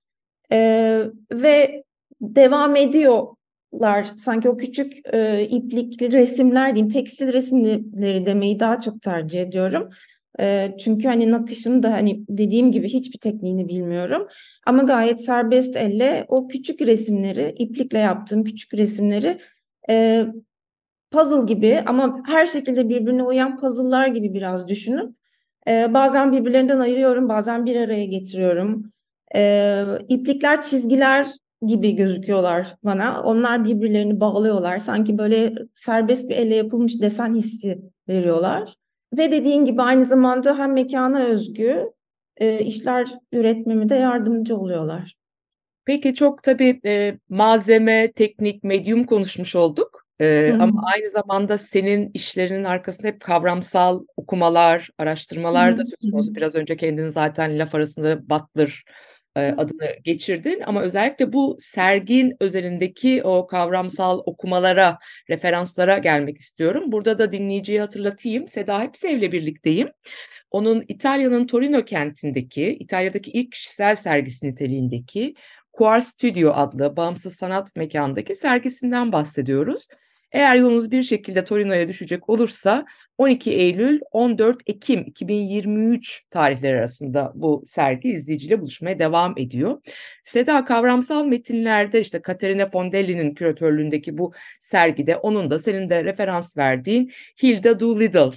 e, 0.51 1.01
ve 1.33 1.83
devam 2.21 2.75
ediyorlar. 2.75 4.11
Sanki 4.17 4.49
o 4.49 4.57
küçük 4.57 5.13
e, 5.13 5.43
iplikli 5.43 6.11
resimler 6.11 6.75
diyeyim, 6.75 6.93
tekstil 6.93 7.33
resimleri 7.33 8.25
demeyi 8.25 8.59
daha 8.59 8.81
çok 8.81 9.01
tercih 9.01 9.41
ediyorum. 9.41 9.89
Çünkü 10.79 11.07
hani 11.07 11.31
nakışın 11.31 11.83
da 11.83 11.91
hani 11.91 12.25
dediğim 12.29 12.71
gibi 12.71 12.89
hiçbir 12.89 13.19
tekniğini 13.19 13.69
bilmiyorum. 13.69 14.27
Ama 14.67 14.83
gayet 14.83 15.21
serbest 15.21 15.75
elle 15.75 16.25
o 16.27 16.47
küçük 16.47 16.81
resimleri, 16.81 17.55
iplikle 17.57 17.99
yaptığım 17.99 18.43
küçük 18.43 18.73
resimleri 18.73 19.39
e, 19.89 20.25
puzzle 21.11 21.45
gibi 21.45 21.83
ama 21.85 22.23
her 22.27 22.45
şekilde 22.45 22.89
birbirine 22.89 23.23
uyan 23.23 23.57
puzzle'lar 23.57 24.07
gibi 24.07 24.33
biraz 24.33 24.67
düşünüp 24.67 25.15
e, 25.67 25.93
bazen 25.93 26.31
birbirlerinden 26.31 26.79
ayırıyorum, 26.79 27.29
bazen 27.29 27.65
bir 27.65 27.75
araya 27.75 28.05
getiriyorum. 28.05 28.91
E, 29.35 29.83
iplikler 30.09 30.61
çizgiler 30.61 31.27
gibi 31.65 31.95
gözüküyorlar 31.95 32.75
bana. 32.83 33.21
Onlar 33.23 33.65
birbirlerini 33.65 34.19
bağlıyorlar. 34.19 34.79
Sanki 34.79 35.17
böyle 35.17 35.53
serbest 35.75 36.29
bir 36.29 36.35
elle 36.35 36.55
yapılmış 36.55 37.01
desen 37.01 37.35
hissi 37.35 37.81
veriyorlar. 38.09 38.75
Ve 39.17 39.31
dediğin 39.31 39.65
gibi 39.65 39.81
aynı 39.81 40.05
zamanda 40.05 40.57
hem 40.57 40.73
mekana 40.73 41.19
özgü 41.19 41.91
e, 42.37 42.59
işler 42.59 43.07
üretmemi 43.31 43.89
de 43.89 43.95
yardımcı 43.95 44.57
oluyorlar. 44.57 45.15
Peki 45.85 46.13
çok 46.13 46.43
tabii 46.43 46.79
e, 46.85 47.17
malzeme, 47.29 48.11
teknik, 48.11 48.63
medyum 48.63 49.03
konuşmuş 49.03 49.55
olduk. 49.55 50.05
E, 50.19 50.53
ama 50.59 50.81
aynı 50.95 51.09
zamanda 51.09 51.57
senin 51.57 52.11
işlerinin 52.13 52.63
arkasında 52.63 53.07
hep 53.07 53.21
kavramsal 53.21 54.05
okumalar, 54.17 54.89
araştırmalar 54.97 55.77
da 55.77 55.85
söz 55.85 56.11
konusu. 56.11 56.35
Biraz 56.35 56.55
önce 56.55 56.77
kendin 56.77 57.09
zaten 57.09 57.59
laf 57.59 57.75
arasında 57.75 58.29
Butler 58.29 58.83
adını 59.39 59.95
geçirdin 60.03 60.61
ama 60.65 60.81
özellikle 60.81 61.33
bu 61.33 61.57
sergin 61.59 62.33
özelindeki 62.39 63.23
o 63.23 63.47
kavramsal 63.47 64.21
okumalara, 64.25 64.97
referanslara 65.29 65.97
gelmek 65.97 66.37
istiyorum. 66.37 66.91
Burada 66.91 67.19
da 67.19 67.31
dinleyiciyi 67.31 67.79
hatırlatayım. 67.79 68.47
Seda 68.47 68.81
Hepsev'le 68.81 69.31
birlikteyim. 69.31 69.89
Onun 70.51 70.85
İtalya'nın 70.87 71.47
Torino 71.47 71.85
kentindeki, 71.85 72.77
İtalya'daki 72.79 73.31
ilk 73.31 73.51
kişisel 73.51 73.95
sergisi 73.95 74.47
niteliğindeki 74.47 75.35
Quar 75.73 76.01
Studio 76.01 76.51
adlı 76.53 76.97
bağımsız 76.97 77.35
sanat 77.35 77.75
mekandaki 77.75 78.35
sergisinden 78.35 79.11
bahsediyoruz. 79.11 79.87
Eğer 80.31 80.55
yolunuz 80.55 80.91
bir 80.91 81.03
şekilde 81.03 81.43
Torino'ya 81.43 81.87
düşecek 81.87 82.29
olursa 82.29 82.85
12 83.17 83.51
Eylül 83.51 83.99
14 84.11 84.61
Ekim 84.67 85.01
2023 85.01 86.23
tarihleri 86.29 86.77
arasında 86.77 87.31
bu 87.35 87.63
sergi 87.67 88.09
izleyiciyle 88.09 88.61
buluşmaya 88.61 88.99
devam 88.99 89.33
ediyor. 89.37 89.81
Seda 90.23 90.65
kavramsal 90.65 91.25
metinlerde 91.25 92.01
işte 92.01 92.21
Katerina 92.21 92.65
Fondelli'nin 92.65 93.33
küratörlüğündeki 93.35 94.17
bu 94.17 94.33
sergide 94.61 95.15
onun 95.15 95.49
da 95.49 95.59
senin 95.59 95.89
de 95.89 96.03
referans 96.03 96.57
verdiğin 96.57 97.11
Hilda 97.43 97.79
Doolittle 97.79 98.31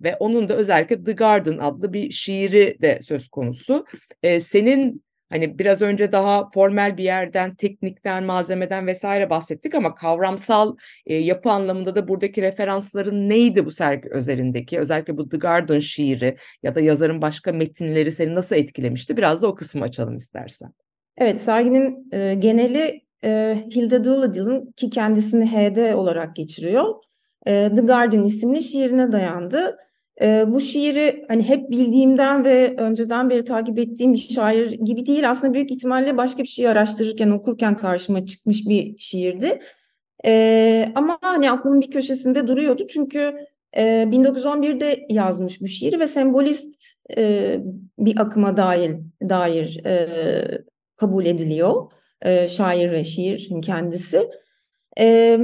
ve 0.00 0.16
onun 0.16 0.48
da 0.48 0.54
özellikle 0.54 1.04
The 1.04 1.12
Garden 1.12 1.58
adlı 1.58 1.92
bir 1.92 2.10
şiiri 2.10 2.76
de 2.82 2.98
söz 3.02 3.28
konusu. 3.28 3.86
E, 4.22 4.40
senin 4.40 5.02
hani 5.32 5.58
biraz 5.58 5.82
önce 5.82 6.12
daha 6.12 6.50
formel 6.50 6.96
bir 6.96 7.04
yerden, 7.04 7.54
teknikten, 7.54 8.24
malzemeden 8.24 8.86
vesaire 8.86 9.30
bahsettik 9.30 9.74
ama 9.74 9.94
kavramsal 9.94 10.76
e, 11.06 11.14
yapı 11.14 11.50
anlamında 11.50 11.94
da 11.94 12.08
buradaki 12.08 12.42
referansların 12.42 13.28
neydi 13.28 13.64
bu 13.64 13.70
sergi 13.70 14.08
özelindeki? 14.10 14.78
Özellikle 14.78 15.16
bu 15.16 15.28
The 15.28 15.36
Garden 15.36 15.78
şiiri 15.78 16.36
ya 16.62 16.74
da 16.74 16.80
yazarın 16.80 17.22
başka 17.22 17.52
metinleri 17.52 18.12
seni 18.12 18.34
nasıl 18.34 18.56
etkilemişti? 18.56 19.16
Biraz 19.16 19.42
da 19.42 19.46
o 19.46 19.54
kısmı 19.54 19.84
açalım 19.84 20.16
istersen. 20.16 20.72
Evet, 21.18 21.40
serginin 21.40 22.08
e, 22.12 22.34
geneli 22.34 23.02
e, 23.24 23.58
Hilda 23.74 24.04
Doolittle'ın 24.04 24.72
ki 24.72 24.90
kendisini 24.90 25.46
HD 25.46 25.94
olarak 25.94 26.36
geçiriyor. 26.36 26.94
E, 27.46 27.70
The 27.76 27.82
Garden 27.82 28.22
isimli 28.22 28.62
şiirine 28.62 29.12
dayandı. 29.12 29.76
E, 30.20 30.44
bu 30.52 30.60
şiiri 30.60 31.24
hani 31.28 31.48
hep 31.48 31.70
bildiğimden 31.70 32.44
ve 32.44 32.74
önceden 32.78 33.30
beri 33.30 33.44
takip 33.44 33.78
ettiğim 33.78 34.12
bir 34.12 34.18
şair 34.18 34.70
gibi 34.70 35.06
değil. 35.06 35.30
Aslında 35.30 35.54
büyük 35.54 35.70
ihtimalle 35.70 36.16
başka 36.16 36.42
bir 36.42 36.48
şey 36.48 36.68
araştırırken, 36.68 37.30
okurken 37.30 37.76
karşıma 37.76 38.26
çıkmış 38.26 38.68
bir 38.68 38.98
şiirdi. 38.98 39.60
E, 40.26 40.92
ama 40.94 41.18
hani 41.20 41.50
aklımın 41.50 41.80
bir 41.80 41.90
köşesinde 41.90 42.46
duruyordu. 42.46 42.86
Çünkü 42.88 43.34
e, 43.76 43.82
1911'de 43.82 45.06
yazmış 45.08 45.60
bu 45.60 45.68
şiiri 45.68 46.00
ve 46.00 46.06
sembolist 46.06 46.74
e, 47.16 47.56
bir 47.98 48.20
akıma 48.20 48.56
dair, 48.56 48.96
dair 49.28 49.84
e, 49.86 50.08
kabul 50.96 51.26
ediliyor 51.26 51.92
e, 52.22 52.48
şair 52.48 52.90
ve 52.90 53.04
şiirin 53.04 53.60
kendisi. 53.60 54.30
E, 54.98 55.38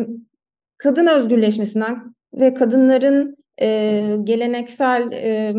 kadın 0.79 1.07
özgürleşmesinden 1.07 2.15
ve 2.35 2.55
kadınların 2.55 3.38
e, 3.61 4.17
geleneksel 4.25 5.13
e, 5.13 5.55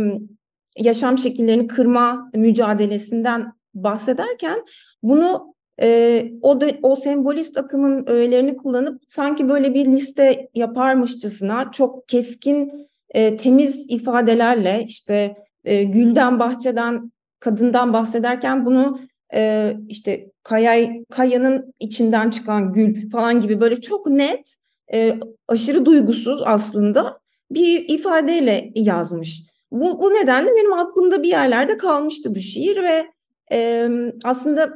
yaşam 0.77 1.17
şekillerini 1.17 1.67
kırma 1.67 2.31
mücadelesinden 2.33 3.53
bahsederken 3.73 4.65
bunu 5.03 5.55
e, 5.81 6.31
o 6.41 6.61
da, 6.61 6.71
o 6.83 6.95
sembolist 6.95 7.57
akımın 7.57 8.07
öğelerini 8.07 8.57
kullanıp 8.57 9.01
sanki 9.07 9.49
böyle 9.49 9.73
bir 9.73 9.85
liste 9.85 10.49
yaparmışçasına 10.55 11.71
çok 11.71 12.07
keskin 12.07 12.89
e, 13.09 13.37
temiz 13.37 13.85
ifadelerle 13.89 14.85
işte 14.87 15.35
e, 15.63 15.83
gülden 15.83 16.39
bahçeden 16.39 17.11
kadından 17.39 17.93
bahsederken 17.93 18.65
bunu 18.65 18.99
e, 19.33 19.73
işte 19.87 20.31
kaya, 20.43 20.89
kayanın 21.09 21.73
içinden 21.79 22.29
çıkan 22.29 22.73
gül 22.73 23.09
falan 23.09 23.41
gibi 23.41 23.61
böyle 23.61 23.81
çok 23.81 24.07
net 24.07 24.55
e, 24.93 25.19
aşırı 25.47 25.85
duygusuz 25.85 26.41
aslında 26.45 27.19
bir 27.51 27.89
ifadeyle 27.89 28.71
yazmış. 28.75 29.43
Bu, 29.71 30.01
bu 30.01 30.09
nedenle 30.09 30.49
benim 30.49 30.73
aklımda 30.73 31.23
bir 31.23 31.29
yerlerde 31.29 31.77
kalmıştı 31.77 32.35
bu 32.35 32.39
şiir 32.39 32.83
ve 32.83 33.05
e, 33.51 33.89
aslında 34.23 34.73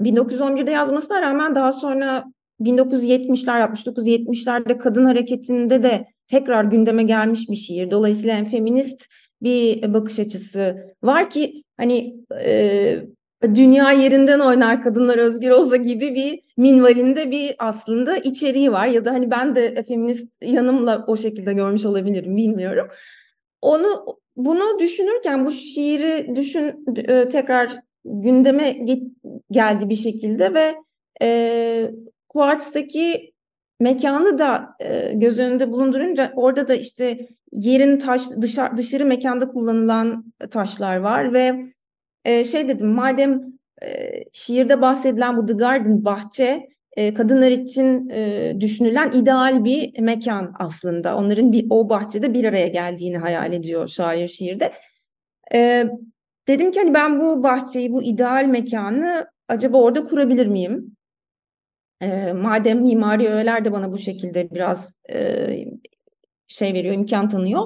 1911'de 0.00 0.70
yazmasına 0.70 1.22
rağmen 1.22 1.54
daha 1.54 1.72
sonra 1.72 2.24
1970'ler 2.60 3.72
69-70'lerde 3.74 4.78
kadın 4.78 5.04
hareketinde 5.04 5.82
de 5.82 6.06
tekrar 6.28 6.64
gündeme 6.64 7.02
gelmiş 7.02 7.50
bir 7.50 7.56
şiir. 7.56 7.90
Dolayısıyla 7.90 8.44
feminist 8.44 9.06
bir 9.42 9.94
bakış 9.94 10.18
açısı 10.18 10.76
var 11.02 11.30
ki 11.30 11.62
hani 11.76 12.16
e, 12.44 12.98
dünya 13.42 13.92
yerinden 13.92 14.40
oynar 14.40 14.82
kadınlar 14.82 15.18
özgür 15.18 15.50
olsa 15.50 15.76
gibi 15.76 16.14
bir 16.14 16.40
minvalinde 16.56 17.30
bir 17.30 17.54
aslında 17.58 18.16
içeriği 18.16 18.72
var 18.72 18.86
ya 18.86 19.04
da 19.04 19.12
hani 19.12 19.30
ben 19.30 19.56
de 19.56 19.82
feminist 19.82 20.32
yanımla 20.42 21.04
o 21.06 21.16
şekilde 21.16 21.52
görmüş 21.52 21.84
olabilirim 21.84 22.36
bilmiyorum. 22.36 22.88
Onu 23.62 24.06
bunu 24.36 24.78
düşünürken 24.78 25.46
bu 25.46 25.52
şiiri 25.52 26.36
düşün 26.36 26.84
e, 26.96 27.28
tekrar 27.28 27.80
gündeme 28.04 28.76
geldi 29.50 29.88
bir 29.88 29.96
şekilde 29.96 30.54
ve 30.54 30.74
e, 31.22 31.90
Quartz'taki 32.28 33.32
mekanı 33.80 34.38
da 34.38 34.76
e, 34.80 35.12
göz 35.14 35.38
önünde 35.38 35.72
bulundurunca 35.72 36.32
orada 36.36 36.68
da 36.68 36.74
işte 36.74 37.28
yerin 37.52 37.98
taş 37.98 38.30
dışarı, 38.42 38.76
dışarı 38.76 39.06
mekanda 39.06 39.48
kullanılan 39.48 40.32
taşlar 40.50 40.96
var 40.96 41.32
ve 41.32 41.75
e, 42.26 42.44
şey 42.44 42.68
dedim 42.68 42.88
madem 42.88 43.42
e, 43.82 44.10
şiirde 44.32 44.80
bahsedilen 44.80 45.36
bu 45.36 45.46
The 45.46 45.54
Garden 45.54 46.04
bahçe 46.04 46.68
e, 46.96 47.14
kadınlar 47.14 47.50
için 47.50 48.08
e, 48.08 48.52
düşünülen 48.60 49.10
ideal 49.10 49.64
bir 49.64 50.00
mekan 50.00 50.54
aslında. 50.58 51.16
Onların 51.16 51.52
bir 51.52 51.66
o 51.70 51.88
bahçede 51.88 52.34
bir 52.34 52.44
araya 52.44 52.68
geldiğini 52.68 53.18
hayal 53.18 53.52
ediyor 53.52 53.88
şair 53.88 54.28
şiirde. 54.28 54.72
E, 55.54 55.84
dedim 56.48 56.70
ki 56.70 56.80
hani 56.80 56.94
ben 56.94 57.20
bu 57.20 57.42
bahçeyi, 57.42 57.92
bu 57.92 58.02
ideal 58.02 58.44
mekanı 58.44 59.26
acaba 59.48 59.82
orada 59.82 60.04
kurabilir 60.04 60.46
miyim? 60.46 60.96
E, 62.00 62.32
madem 62.32 62.82
mimari 62.82 63.28
öğeler 63.28 63.64
de 63.64 63.72
bana 63.72 63.92
bu 63.92 63.98
şekilde 63.98 64.50
biraz 64.50 64.94
e, 65.12 65.46
şey 66.48 66.74
veriyor, 66.74 66.94
imkan 66.94 67.28
tanıyor. 67.28 67.62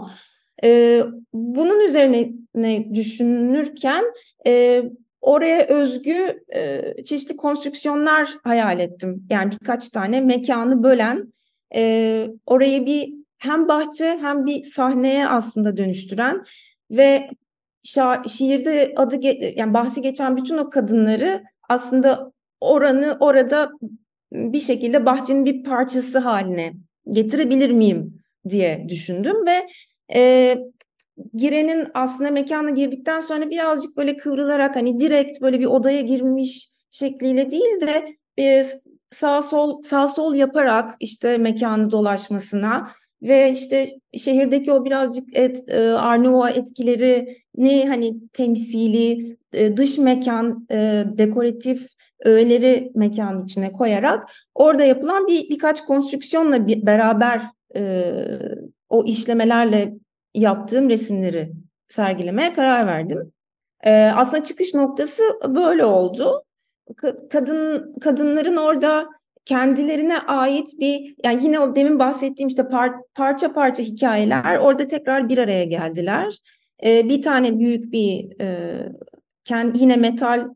E, 0.64 1.02
bunun 1.32 1.80
üzerine 1.80 2.32
ne 2.54 2.94
düşünürken 2.94 4.04
e, 4.46 4.82
oraya 5.20 5.66
özgü 5.66 6.44
e, 6.54 6.82
çeşitli 7.04 7.36
konstrüksiyonlar 7.36 8.36
hayal 8.44 8.80
ettim. 8.80 9.26
Yani 9.30 9.50
birkaç 9.50 9.88
tane 9.88 10.20
mekanı 10.20 10.82
bölen, 10.82 11.32
e, 11.74 12.26
orayı 12.46 12.86
bir 12.86 13.14
hem 13.38 13.68
bahçe 13.68 14.18
hem 14.20 14.46
bir 14.46 14.64
sahneye 14.64 15.28
aslında 15.28 15.76
dönüştüren 15.76 16.42
ve 16.90 17.28
şa- 17.86 18.28
şiirde 18.28 18.92
adı 18.96 19.26
yani 19.56 19.74
bahsi 19.74 20.02
geçen 20.02 20.36
bütün 20.36 20.58
o 20.58 20.70
kadınları 20.70 21.42
aslında 21.68 22.32
oranı 22.60 23.16
orada 23.20 23.70
bir 24.32 24.60
şekilde 24.60 25.06
bahçenin 25.06 25.44
bir 25.44 25.64
parçası 25.64 26.18
haline 26.18 26.72
getirebilir 27.10 27.70
miyim 27.70 28.22
diye 28.48 28.86
düşündüm 28.88 29.46
ve 29.46 29.66
e, 30.14 30.56
girenin 31.34 31.88
aslında 31.94 32.30
mekana 32.30 32.70
girdikten 32.70 33.20
sonra 33.20 33.50
birazcık 33.50 33.96
böyle 33.96 34.16
kıvrılarak 34.16 34.76
hani 34.76 35.00
direkt 35.00 35.40
böyle 35.40 35.60
bir 35.60 35.66
odaya 35.66 36.00
girmiş 36.00 36.70
şekliyle 36.90 37.50
değil 37.50 37.80
de 37.80 38.16
bir 38.36 38.66
sağ 39.10 39.42
sol 39.42 39.82
sağ 39.82 40.08
sol 40.08 40.34
yaparak 40.34 40.96
işte 41.00 41.38
mekanı 41.38 41.90
dolaşmasına 41.90 42.90
ve 43.22 43.50
işte 43.50 43.88
şehirdeki 44.18 44.72
o 44.72 44.84
birazcık 44.84 45.36
et, 45.36 45.64
e, 45.68 45.80
Arnavut 45.80 46.56
etkileri 46.56 47.36
ne 47.56 47.88
hani 47.88 48.28
temsili 48.32 49.36
e, 49.52 49.76
dış 49.76 49.98
mekan 49.98 50.66
e, 50.70 51.04
dekoratif 51.06 51.86
öğeleri 52.24 52.92
mekanın 52.94 53.44
içine 53.44 53.72
koyarak 53.72 54.30
orada 54.54 54.84
yapılan 54.84 55.26
bir 55.26 55.50
birkaç 55.50 55.84
konstrüksiyonla 55.84 56.66
bir, 56.66 56.86
beraber 56.86 57.42
e, 57.76 58.14
o 58.90 59.04
işlemelerle 59.04 59.94
yaptığım 60.34 60.90
resimleri 60.90 61.52
sergilemeye 61.88 62.52
karar 62.52 62.86
verdim. 62.86 63.32
E, 63.84 63.92
aslında 63.92 64.42
çıkış 64.42 64.74
noktası 64.74 65.22
böyle 65.48 65.84
oldu. 65.84 66.44
Kadın 67.30 67.94
kadınların 68.00 68.56
orada 68.56 69.08
kendilerine 69.44 70.18
ait 70.18 70.68
bir 70.80 71.14
yani 71.24 71.44
yine 71.44 71.60
o 71.60 71.74
demin 71.74 71.98
bahsettiğim 71.98 72.48
işte 72.48 72.68
par, 72.68 72.92
parça 73.14 73.52
parça 73.52 73.82
hikayeler 73.82 74.58
orada 74.58 74.88
tekrar 74.88 75.28
bir 75.28 75.38
araya 75.38 75.64
geldiler. 75.64 76.38
E, 76.84 77.08
bir 77.08 77.22
tane 77.22 77.58
büyük 77.58 77.92
bir 77.92 78.40
e, 78.40 78.78
kendi, 79.44 79.78
yine 79.78 79.96
metal 79.96 80.48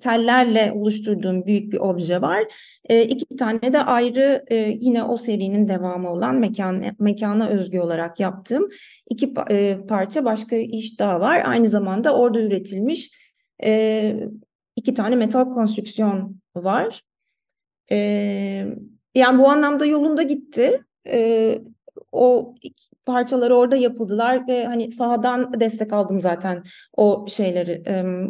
tellerle 0.00 0.72
oluşturduğum 0.72 1.46
büyük 1.46 1.72
bir 1.72 1.78
obje 1.78 2.22
var. 2.22 2.44
E, 2.88 3.02
iki 3.02 3.36
tane 3.36 3.72
de 3.72 3.82
ayrı 3.82 4.44
e, 4.50 4.56
yine 4.56 5.04
o 5.04 5.16
serinin 5.16 5.68
devamı 5.68 6.10
olan 6.12 6.36
mekan, 6.36 6.84
mekana 6.98 7.48
özgü 7.48 7.80
olarak 7.80 8.20
yaptığım 8.20 8.68
iki 9.10 9.34
e, 9.50 9.78
parça 9.88 10.24
başka 10.24 10.56
iş 10.56 10.98
daha 10.98 11.20
var. 11.20 11.42
Aynı 11.46 11.68
zamanda 11.68 12.16
orada 12.16 12.40
üretilmiş 12.40 13.10
e, 13.64 14.14
iki 14.76 14.94
tane 14.94 15.16
metal 15.16 15.54
konstrüksiyon 15.54 16.40
var. 16.56 17.02
E, 17.92 17.96
yani 19.14 19.38
bu 19.38 19.48
anlamda 19.48 19.86
yolunda 19.86 20.22
gitti. 20.22 20.80
E, 21.06 21.58
o 22.12 22.54
parçaları 23.06 23.56
orada 23.56 23.76
yapıldılar 23.76 24.48
ve 24.48 24.64
hani 24.64 24.92
sahadan 24.92 25.60
destek 25.60 25.92
aldım 25.92 26.20
zaten 26.20 26.62
o 26.96 27.26
şeyleri 27.28 27.82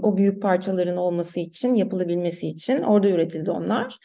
o 0.03 0.17
büyük 0.17 0.43
parçaların 0.43 0.97
olması 0.97 1.41
için 1.41 1.75
yapılabilmesi 1.75 2.49
için 2.49 2.83
orada 2.83 3.09
üretildi 3.09 3.51
onlar. 3.51 3.99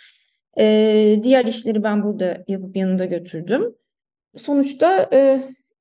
Diğer 1.24 1.46
işleri 1.46 1.84
ben 1.84 2.04
burada 2.04 2.38
yapıp 2.48 2.76
yanında 2.76 3.06
götürdüm. 3.06 3.76
Sonuçta 4.36 5.10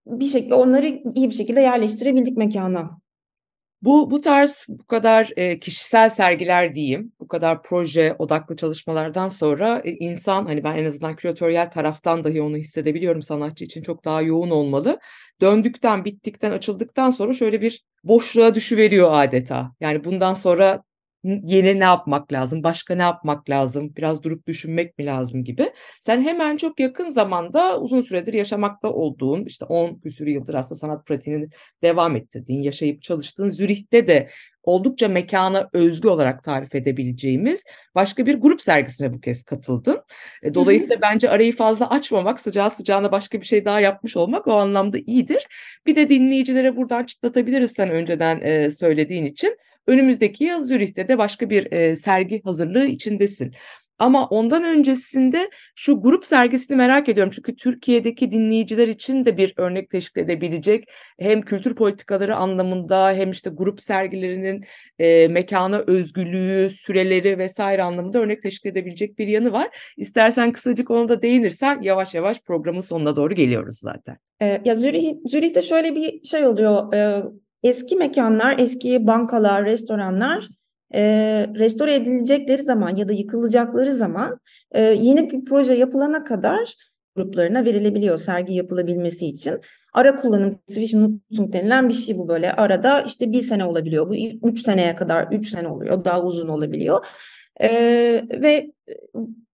bir 0.06 0.26
şekilde 0.26 0.54
onları 0.54 0.86
iyi 0.86 1.30
bir 1.30 1.34
şekilde 1.34 1.60
yerleştirebildik 1.60 2.36
mekana. 2.36 3.03
Bu 3.84 4.10
bu 4.10 4.20
tarz 4.20 4.66
bu 4.68 4.86
kadar 4.86 5.30
e, 5.36 5.60
kişisel 5.60 6.08
sergiler 6.08 6.74
diyeyim, 6.74 7.12
bu 7.20 7.28
kadar 7.28 7.62
proje 7.62 8.16
odaklı 8.18 8.56
çalışmalardan 8.56 9.28
sonra 9.28 9.82
e, 9.84 9.90
insan 9.92 10.46
hani 10.46 10.64
ben 10.64 10.76
en 10.76 10.84
azından 10.84 11.16
küratöryel 11.16 11.70
taraftan 11.70 12.24
dahi 12.24 12.42
onu 12.42 12.56
hissedebiliyorum 12.56 13.22
sanatçı 13.22 13.64
için 13.64 13.82
çok 13.82 14.04
daha 14.04 14.22
yoğun 14.22 14.50
olmalı. 14.50 14.98
Döndükten, 15.40 16.04
bittikten, 16.04 16.50
açıldıktan 16.50 17.10
sonra 17.10 17.34
şöyle 17.34 17.60
bir 17.60 17.84
boşluğa 18.04 18.54
düşüveriyor 18.54 19.10
adeta. 19.12 19.72
Yani 19.80 20.04
bundan 20.04 20.34
sonra 20.34 20.82
yeni 21.24 21.80
ne 21.80 21.84
yapmak 21.84 22.32
lazım, 22.32 22.62
başka 22.62 22.94
ne 22.94 23.02
yapmak 23.02 23.50
lazım, 23.50 23.92
biraz 23.96 24.22
durup 24.22 24.46
düşünmek 24.46 24.98
mi 24.98 25.06
lazım 25.06 25.44
gibi. 25.44 25.72
Sen 26.00 26.20
hemen 26.22 26.56
çok 26.56 26.80
yakın 26.80 27.08
zamanda 27.08 27.80
uzun 27.80 28.00
süredir 28.00 28.32
yaşamakta 28.32 28.90
olduğun, 28.90 29.44
işte 29.44 29.64
10 29.64 29.94
küsur 29.94 30.26
yıldır 30.26 30.54
aslında 30.54 30.78
sanat 30.78 31.06
pratiğini 31.06 31.48
devam 31.82 32.16
ettirdiğin, 32.16 32.62
yaşayıp 32.62 33.02
çalıştığın 33.02 33.50
Zürih'te 33.50 34.06
de 34.06 34.28
oldukça 34.64 35.08
mekana 35.08 35.68
özgü 35.72 36.08
olarak 36.08 36.44
tarif 36.44 36.74
edebileceğimiz 36.74 37.64
başka 37.94 38.26
bir 38.26 38.34
grup 38.34 38.62
sergisine 38.62 39.12
bu 39.12 39.20
kez 39.20 39.42
katıldın. 39.42 40.00
E, 40.42 40.54
dolayısıyla 40.54 40.96
bence 41.02 41.30
arayı 41.30 41.56
fazla 41.56 41.90
açmamak, 41.90 42.40
sıcağı 42.40 42.70
sıcağına 42.70 43.12
başka 43.12 43.40
bir 43.40 43.46
şey 43.46 43.64
daha 43.64 43.80
yapmış 43.80 44.16
olmak 44.16 44.46
o 44.46 44.52
anlamda 44.52 44.98
iyidir. 45.06 45.46
Bir 45.86 45.96
de 45.96 46.08
dinleyicilere 46.08 46.76
buradan 46.76 47.04
çıtlatabiliriz 47.04 47.72
sen 47.72 47.90
önceden 47.90 48.40
e, 48.40 48.70
söylediğin 48.70 49.24
için. 49.24 49.56
Önümüzdeki 49.86 50.44
yıl 50.44 50.64
Zürih'te 50.64 51.08
de 51.08 51.18
başka 51.18 51.50
bir 51.50 51.72
e, 51.72 51.96
sergi 51.96 52.42
hazırlığı 52.42 52.86
içindesin. 52.86 53.54
Ama 53.98 54.26
ondan 54.28 54.64
öncesinde 54.64 55.50
şu 55.74 56.02
grup 56.02 56.24
sergisini 56.24 56.76
merak 56.76 57.08
ediyorum. 57.08 57.32
Çünkü 57.34 57.56
Türkiye'deki 57.56 58.30
dinleyiciler 58.30 58.88
için 58.88 59.24
de 59.24 59.36
bir 59.36 59.54
örnek 59.56 59.90
teşkil 59.90 60.20
edebilecek 60.20 60.84
hem 61.18 61.42
kültür 61.42 61.74
politikaları 61.74 62.36
anlamında 62.36 63.12
hem 63.12 63.30
işte 63.30 63.50
grup 63.50 63.82
sergilerinin 63.82 64.64
e, 64.98 65.28
mekana 65.28 65.78
özgürlüğü, 65.78 66.70
süreleri 66.70 67.38
vesaire 67.38 67.82
anlamında 67.82 68.18
örnek 68.18 68.42
teşkil 68.42 68.70
edebilecek 68.70 69.18
bir 69.18 69.26
yanı 69.26 69.52
var. 69.52 69.94
İstersen 69.96 70.52
kısacık 70.52 70.90
ona 70.90 71.08
da 71.08 71.22
değinirsen 71.22 71.82
yavaş 71.82 72.14
yavaş 72.14 72.40
programın 72.40 72.80
sonuna 72.80 73.16
doğru 73.16 73.34
geliyoruz 73.34 73.78
zaten. 73.78 74.16
Ee, 74.42 74.60
ya 74.64 74.76
Zürih, 74.76 75.12
Zürih'te 75.26 75.62
şöyle 75.62 75.94
bir 75.94 76.24
şey 76.24 76.46
oluyor. 76.46 76.94
Ee, 76.94 77.22
eski 77.64 77.96
mekanlar, 77.96 78.58
eski 78.58 79.06
bankalar, 79.06 79.64
restoranlar 79.64 80.48
e, 80.94 81.02
restore 81.58 81.94
edilecekleri 81.94 82.62
zaman 82.62 82.96
ya 82.96 83.08
da 83.08 83.12
yıkılacakları 83.12 83.94
zaman 83.94 84.40
e, 84.72 84.82
yeni 84.82 85.30
bir 85.30 85.44
proje 85.44 85.74
yapılana 85.74 86.24
kadar 86.24 86.74
gruplarına 87.16 87.64
verilebiliyor 87.64 88.18
sergi 88.18 88.54
yapılabilmesi 88.54 89.26
için. 89.26 89.60
Ara 89.92 90.16
kullanım 90.16 90.58
Zwischennutzung 90.68 91.52
denilen 91.52 91.88
bir 91.88 91.94
şey 91.94 92.18
bu 92.18 92.28
böyle. 92.28 92.52
Arada 92.52 93.02
işte 93.02 93.32
bir 93.32 93.42
sene 93.42 93.64
olabiliyor. 93.64 94.08
Bu 94.08 94.16
üç 94.48 94.64
seneye 94.64 94.96
kadar 94.96 95.28
üç 95.32 95.48
sene 95.50 95.68
oluyor. 95.68 96.04
Daha 96.04 96.22
uzun 96.22 96.48
olabiliyor. 96.48 97.06
E, 97.60 97.68
ve 98.42 98.72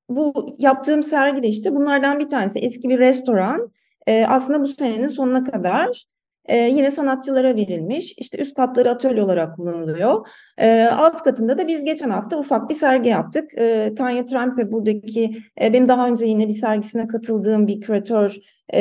bu 0.09 0.55
yaptığım 0.59 1.03
sergide 1.03 1.49
işte 1.49 1.75
bunlardan 1.75 2.19
bir 2.19 2.29
tanesi 2.29 2.59
eski 2.59 2.89
bir 2.89 2.99
restoran. 2.99 3.73
E, 4.07 4.27
aslında 4.27 4.61
bu 4.61 4.69
senenin 4.69 5.09
sonuna 5.09 5.45
kadar 5.45 6.05
e, 6.47 6.57
yine 6.57 6.91
sanatçılara 6.91 7.57
verilmiş. 7.57 8.15
İşte 8.17 8.39
üst 8.39 8.55
katları 8.55 8.91
atölye 8.91 9.23
olarak 9.23 9.57
kullanılıyor. 9.57 10.27
E, 10.59 10.85
alt 10.85 11.23
katında 11.23 11.59
da 11.59 11.69
biz 11.69 11.85
geçen 11.85 12.11
hafta 12.11 12.39
ufak 12.39 12.71
bir 12.71 12.75
sergi 12.75 13.09
yaptık. 13.09 13.51
E, 13.59 13.95
Tanya 13.99 14.25
Trempe 14.25 14.73
buradaki 14.73 15.37
e, 15.61 15.73
benim 15.73 15.89
daha 15.89 16.07
önce 16.09 16.27
yine 16.27 16.49
bir 16.49 16.53
sergisine 16.53 17.09
katıldığım 17.09 17.67
bir 17.67 17.81
küratör, 17.81 18.37
e, 18.75 18.81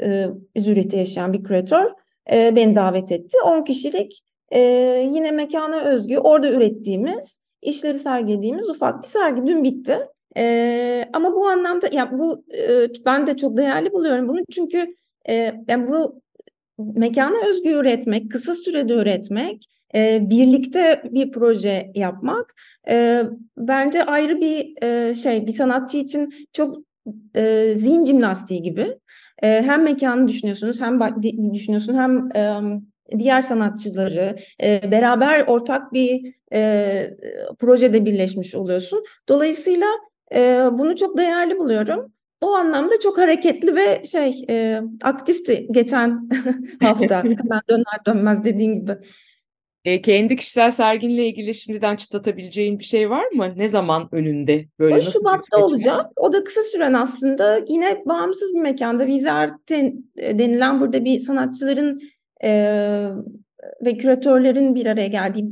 e, 0.00 0.26
Zürih'te 0.56 0.96
yaşayan 0.96 1.32
bir 1.32 1.44
küratör 1.44 1.90
e, 2.32 2.56
beni 2.56 2.74
davet 2.74 3.12
etti. 3.12 3.36
10 3.46 3.64
kişilik 3.64 4.20
e, 4.50 4.60
yine 5.12 5.30
mekana 5.30 5.80
özgü 5.80 6.18
orada 6.18 6.52
ürettiğimiz 6.52 7.40
işleri 7.62 7.98
sergilediğimiz 7.98 8.68
ufak 8.68 9.02
bir 9.02 9.08
sergi 9.08 9.46
dün 9.46 9.64
bitti. 9.64 9.98
Ee, 10.36 11.04
ama 11.12 11.32
bu 11.34 11.48
anlamda 11.48 11.88
ya 11.92 12.18
bu 12.18 12.44
e, 12.54 12.86
ben 13.06 13.26
de 13.26 13.36
çok 13.36 13.56
değerli 13.56 13.92
buluyorum 13.92 14.28
bunu 14.28 14.40
çünkü 14.52 14.94
e, 15.28 15.34
yani 15.68 15.88
bu 15.88 16.22
mekana 16.78 17.46
özgü 17.48 17.70
üretmek, 17.70 18.30
kısa 18.30 18.54
sürede 18.54 18.92
üretmek, 18.92 19.68
e, 19.94 20.30
birlikte 20.30 21.02
bir 21.10 21.30
proje 21.30 21.92
yapmak 21.94 22.54
e, 22.88 23.22
bence 23.56 24.04
ayrı 24.04 24.40
bir 24.40 24.82
e, 24.82 25.14
şey, 25.14 25.46
bir 25.46 25.52
sanatçı 25.52 25.98
için 25.98 26.34
çok 26.52 26.76
e, 27.36 27.74
zihin 27.76 28.04
jimnastiği 28.04 28.62
gibi. 28.62 28.98
E, 29.42 29.62
hem 29.62 29.82
mekanı 29.82 30.28
düşünüyorsunuz, 30.28 30.80
hem 30.80 31.00
düşünüyorsun, 31.54 31.94
hem 31.94 32.36
e, 32.36 32.60
diğer 33.18 33.40
sanatçıları 33.40 34.36
e, 34.62 34.90
beraber 34.90 35.44
ortak 35.46 35.92
bir 35.92 36.34
e, 36.52 37.10
projede 37.58 38.06
birleşmiş 38.06 38.54
oluyorsun. 38.54 39.04
Dolayısıyla 39.28 39.86
e, 40.34 40.64
bunu 40.72 40.96
çok 40.96 41.18
değerli 41.18 41.58
buluyorum 41.58 42.12
o 42.42 42.54
anlamda 42.54 43.00
çok 43.02 43.18
hareketli 43.18 43.76
ve 43.76 44.04
şey 44.04 44.44
e, 44.50 44.82
aktifti 45.02 45.66
geçen 45.70 46.28
hafta. 46.80 47.18
Hemen 47.18 47.60
döner 47.70 48.06
dönmez 48.06 48.44
dediğin 48.44 48.80
gibi. 48.80 48.96
E, 49.84 50.02
kendi 50.02 50.36
kişisel 50.36 50.70
serginle 50.70 51.26
ilgili 51.26 51.54
şimdiden 51.54 51.96
çıtlatabileceğin 51.96 52.78
bir 52.78 52.84
şey 52.84 53.10
var 53.10 53.26
mı? 53.26 53.52
Ne 53.56 53.68
zaman 53.68 54.08
önünde? 54.12 54.66
Böyle 54.78 54.94
o 54.94 55.00
Şubat'ta 55.00 55.64
olacak. 55.64 56.06
O 56.16 56.32
da 56.32 56.44
kısa 56.44 56.62
süren 56.62 56.92
aslında 56.92 57.60
yine 57.68 58.02
bağımsız 58.06 58.54
bir 58.54 58.60
mekanda. 58.60 59.06
Vizarte 59.06 59.94
denilen 60.18 60.80
burada 60.80 61.04
bir 61.04 61.20
sanatçıların 61.20 62.00
e, 62.44 62.50
ve 63.84 63.96
küratörlerin 63.96 64.74
bir 64.74 64.86
araya 64.86 65.06
geldiği 65.06 65.50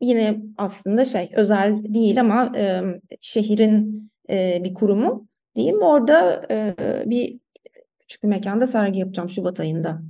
yine 0.00 0.36
aslında 0.56 1.04
şey 1.04 1.30
özel 1.36 1.84
değil 1.84 2.20
ama 2.20 2.52
e, 2.56 2.82
şehrin 3.20 4.02
e, 4.30 4.60
bir 4.64 4.74
kurumu 4.74 5.28
diyeyim. 5.56 5.82
Orada 5.82 6.42
e, 6.50 6.74
bir 7.06 7.38
küçük 7.98 8.22
bir 8.22 8.28
mekanda 8.28 8.66
sergi 8.66 9.00
yapacağım 9.00 9.30
Şubat 9.30 9.60
ayında. 9.60 10.02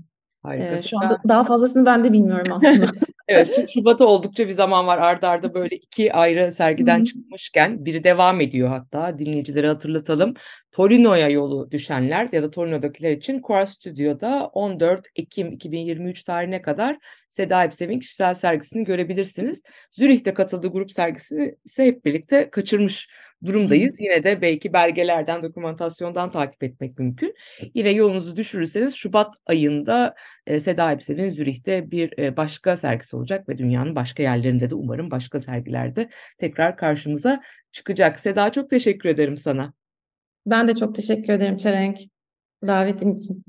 Harika. 0.43 0.77
E, 0.77 0.83
şu 0.83 0.99
anda 0.99 1.19
daha 1.29 1.45
fazlasını 1.45 1.87
ben 1.87 2.05
de 2.05 2.13
bilmiyorum 2.13 2.53
aslında. 2.53 2.87
evet, 3.29 3.69
Şubat'a 3.75 4.05
oldukça 4.05 4.49
bir 4.49 4.53
zaman 4.53 4.87
var. 4.87 4.99
Arda 4.99 5.29
arda 5.29 5.55
böyle 5.55 5.77
iki 5.77 6.13
ayrı 6.13 6.53
sergiden 6.53 6.97
Hı-hı. 6.97 7.05
çıkmışken 7.05 7.85
biri 7.85 8.05
devam 8.05 8.41
ediyor 8.41 8.69
hatta. 8.69 9.19
Dinleyicilere 9.19 9.69
hatırlatalım. 9.69 10.35
Torino'ya 10.73 11.29
yolu 11.29 11.71
düşenler 11.71 12.29
ya 12.33 12.43
da 12.43 12.51
Torino'dakiler 12.51 13.13
için 13.13 13.41
Quar 13.41 13.67
Studio'da 13.67 14.47
14 14.47 15.09
Ekim 15.17 15.53
2023 15.53 16.25
tarihine 16.25 16.63
kadar 16.63 16.99
Seda 17.31 17.65
Epsev'in 17.65 18.01
kişisel 18.01 18.35
sergisini 18.35 18.85
görebilirsiniz. 18.85 19.63
Zürih'te 19.91 20.35
katıldığı 20.35 20.69
grup 20.69 20.93
sergisini 20.93 21.55
ise 21.65 21.87
hep 21.87 22.05
birlikte 22.05 22.51
kaçırmış 22.51 23.09
durumdayız. 23.45 23.97
Yine 24.01 24.25
de 24.25 24.43
belki 24.43 24.73
belgelerden, 24.73 25.43
dokumentasyondan 25.43 26.31
takip 26.31 26.63
etmek 26.63 26.99
mümkün. 26.99 27.35
Yine 27.75 27.91
yolunuzu 27.91 28.37
düşürürseniz 28.37 28.95
Şubat 28.95 29.35
ayında 29.47 30.15
e, 30.47 30.61
Seda 30.61 30.93
Epsev'in 30.93 31.31
Zürih'te 31.31 31.91
bir 31.91 32.19
e, 32.19 32.37
başka 32.37 32.77
sergisi 32.77 33.17
olacak 33.17 33.49
ve 33.49 33.59
dünyanın 33.59 33.97
başka 33.97 34.23
yerlerinde 34.23 34.71
de 34.71 34.75
umarım 34.75 35.11
başka 35.11 35.41
sergilerde 35.41 36.11
tekrar 36.39 36.77
karşımıza 36.77 37.43
çıkacak. 37.73 38.21
Seda 38.21 38.53
çok 38.53 38.71
teşekkür 38.71 39.09
ederim 39.09 39.37
sana. 39.37 39.82
Ben 40.47 40.69
de 40.69 40.75
çok 40.75 40.95
teşekkür 40.95 41.33
ederim 41.33 41.57
Çelenk 41.57 41.99
davetin 42.67 43.15
için. 43.15 43.45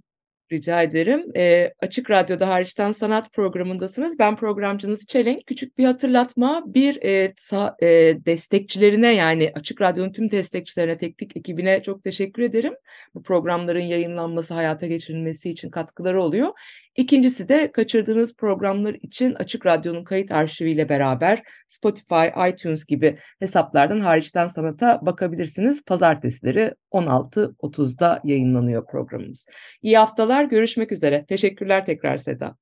Rica 0.54 0.82
ederim. 0.82 1.32
E, 1.38 1.74
Açık 1.80 2.12
Radyo'da 2.12 2.48
hariçten 2.48 2.92
sanat 2.92 3.34
programındasınız. 3.34 4.20
Ben 4.20 4.36
programcınız 4.36 5.08
Çelenk. 5.08 5.48
Küçük 5.48 5.78
bir 5.78 5.86
hatırlatma. 5.86 6.64
Bir 6.66 7.04
e, 7.04 7.34
sa, 7.38 7.76
e, 7.82 7.88
destekçilerine 8.26 9.16
yani 9.16 9.52
Açık 9.56 9.82
Radyo'nun 9.82 10.12
tüm 10.12 10.32
destekçilerine, 10.32 10.98
teknik 10.98 11.38
ekibine 11.38 11.84
çok 11.84 12.04
teşekkür 12.04 12.44
ederim. 12.44 12.74
Bu 13.16 13.24
programların 13.24 13.80
yayınlanması, 13.80 14.54
hayata 14.54 14.88
geçirilmesi 14.88 15.50
için 15.50 15.70
katkıları 15.70 16.22
oluyor. 16.22 16.50
İkincisi 16.96 17.50
de 17.50 17.72
kaçırdığınız 17.72 18.38
programlar 18.38 18.94
için 19.02 19.34
Açık 19.34 19.66
Radyo'nun 19.66 20.04
kayıt 20.04 20.32
arşiviyle 20.32 20.90
beraber 20.90 21.44
Spotify, 21.68 22.50
iTunes 22.50 22.86
gibi 22.86 23.18
hesaplardan 23.40 24.00
hariçten 24.00 24.48
sanata 24.48 25.00
bakabilirsiniz. 25.02 25.84
Pazartesileri 25.86 26.74
16.30'da 26.94 28.22
yayınlanıyor 28.24 28.88
programımız. 28.88 29.46
İyi 29.82 29.98
haftalar, 29.98 30.44
görüşmek 30.44 30.92
üzere. 30.92 31.26
Teşekkürler 31.26 31.86
tekrar 31.86 32.18
Seda. 32.18 32.56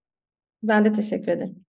Ben 0.63 0.85
de 0.85 0.91
teşekkür 0.91 1.31
ederim. 1.31 1.65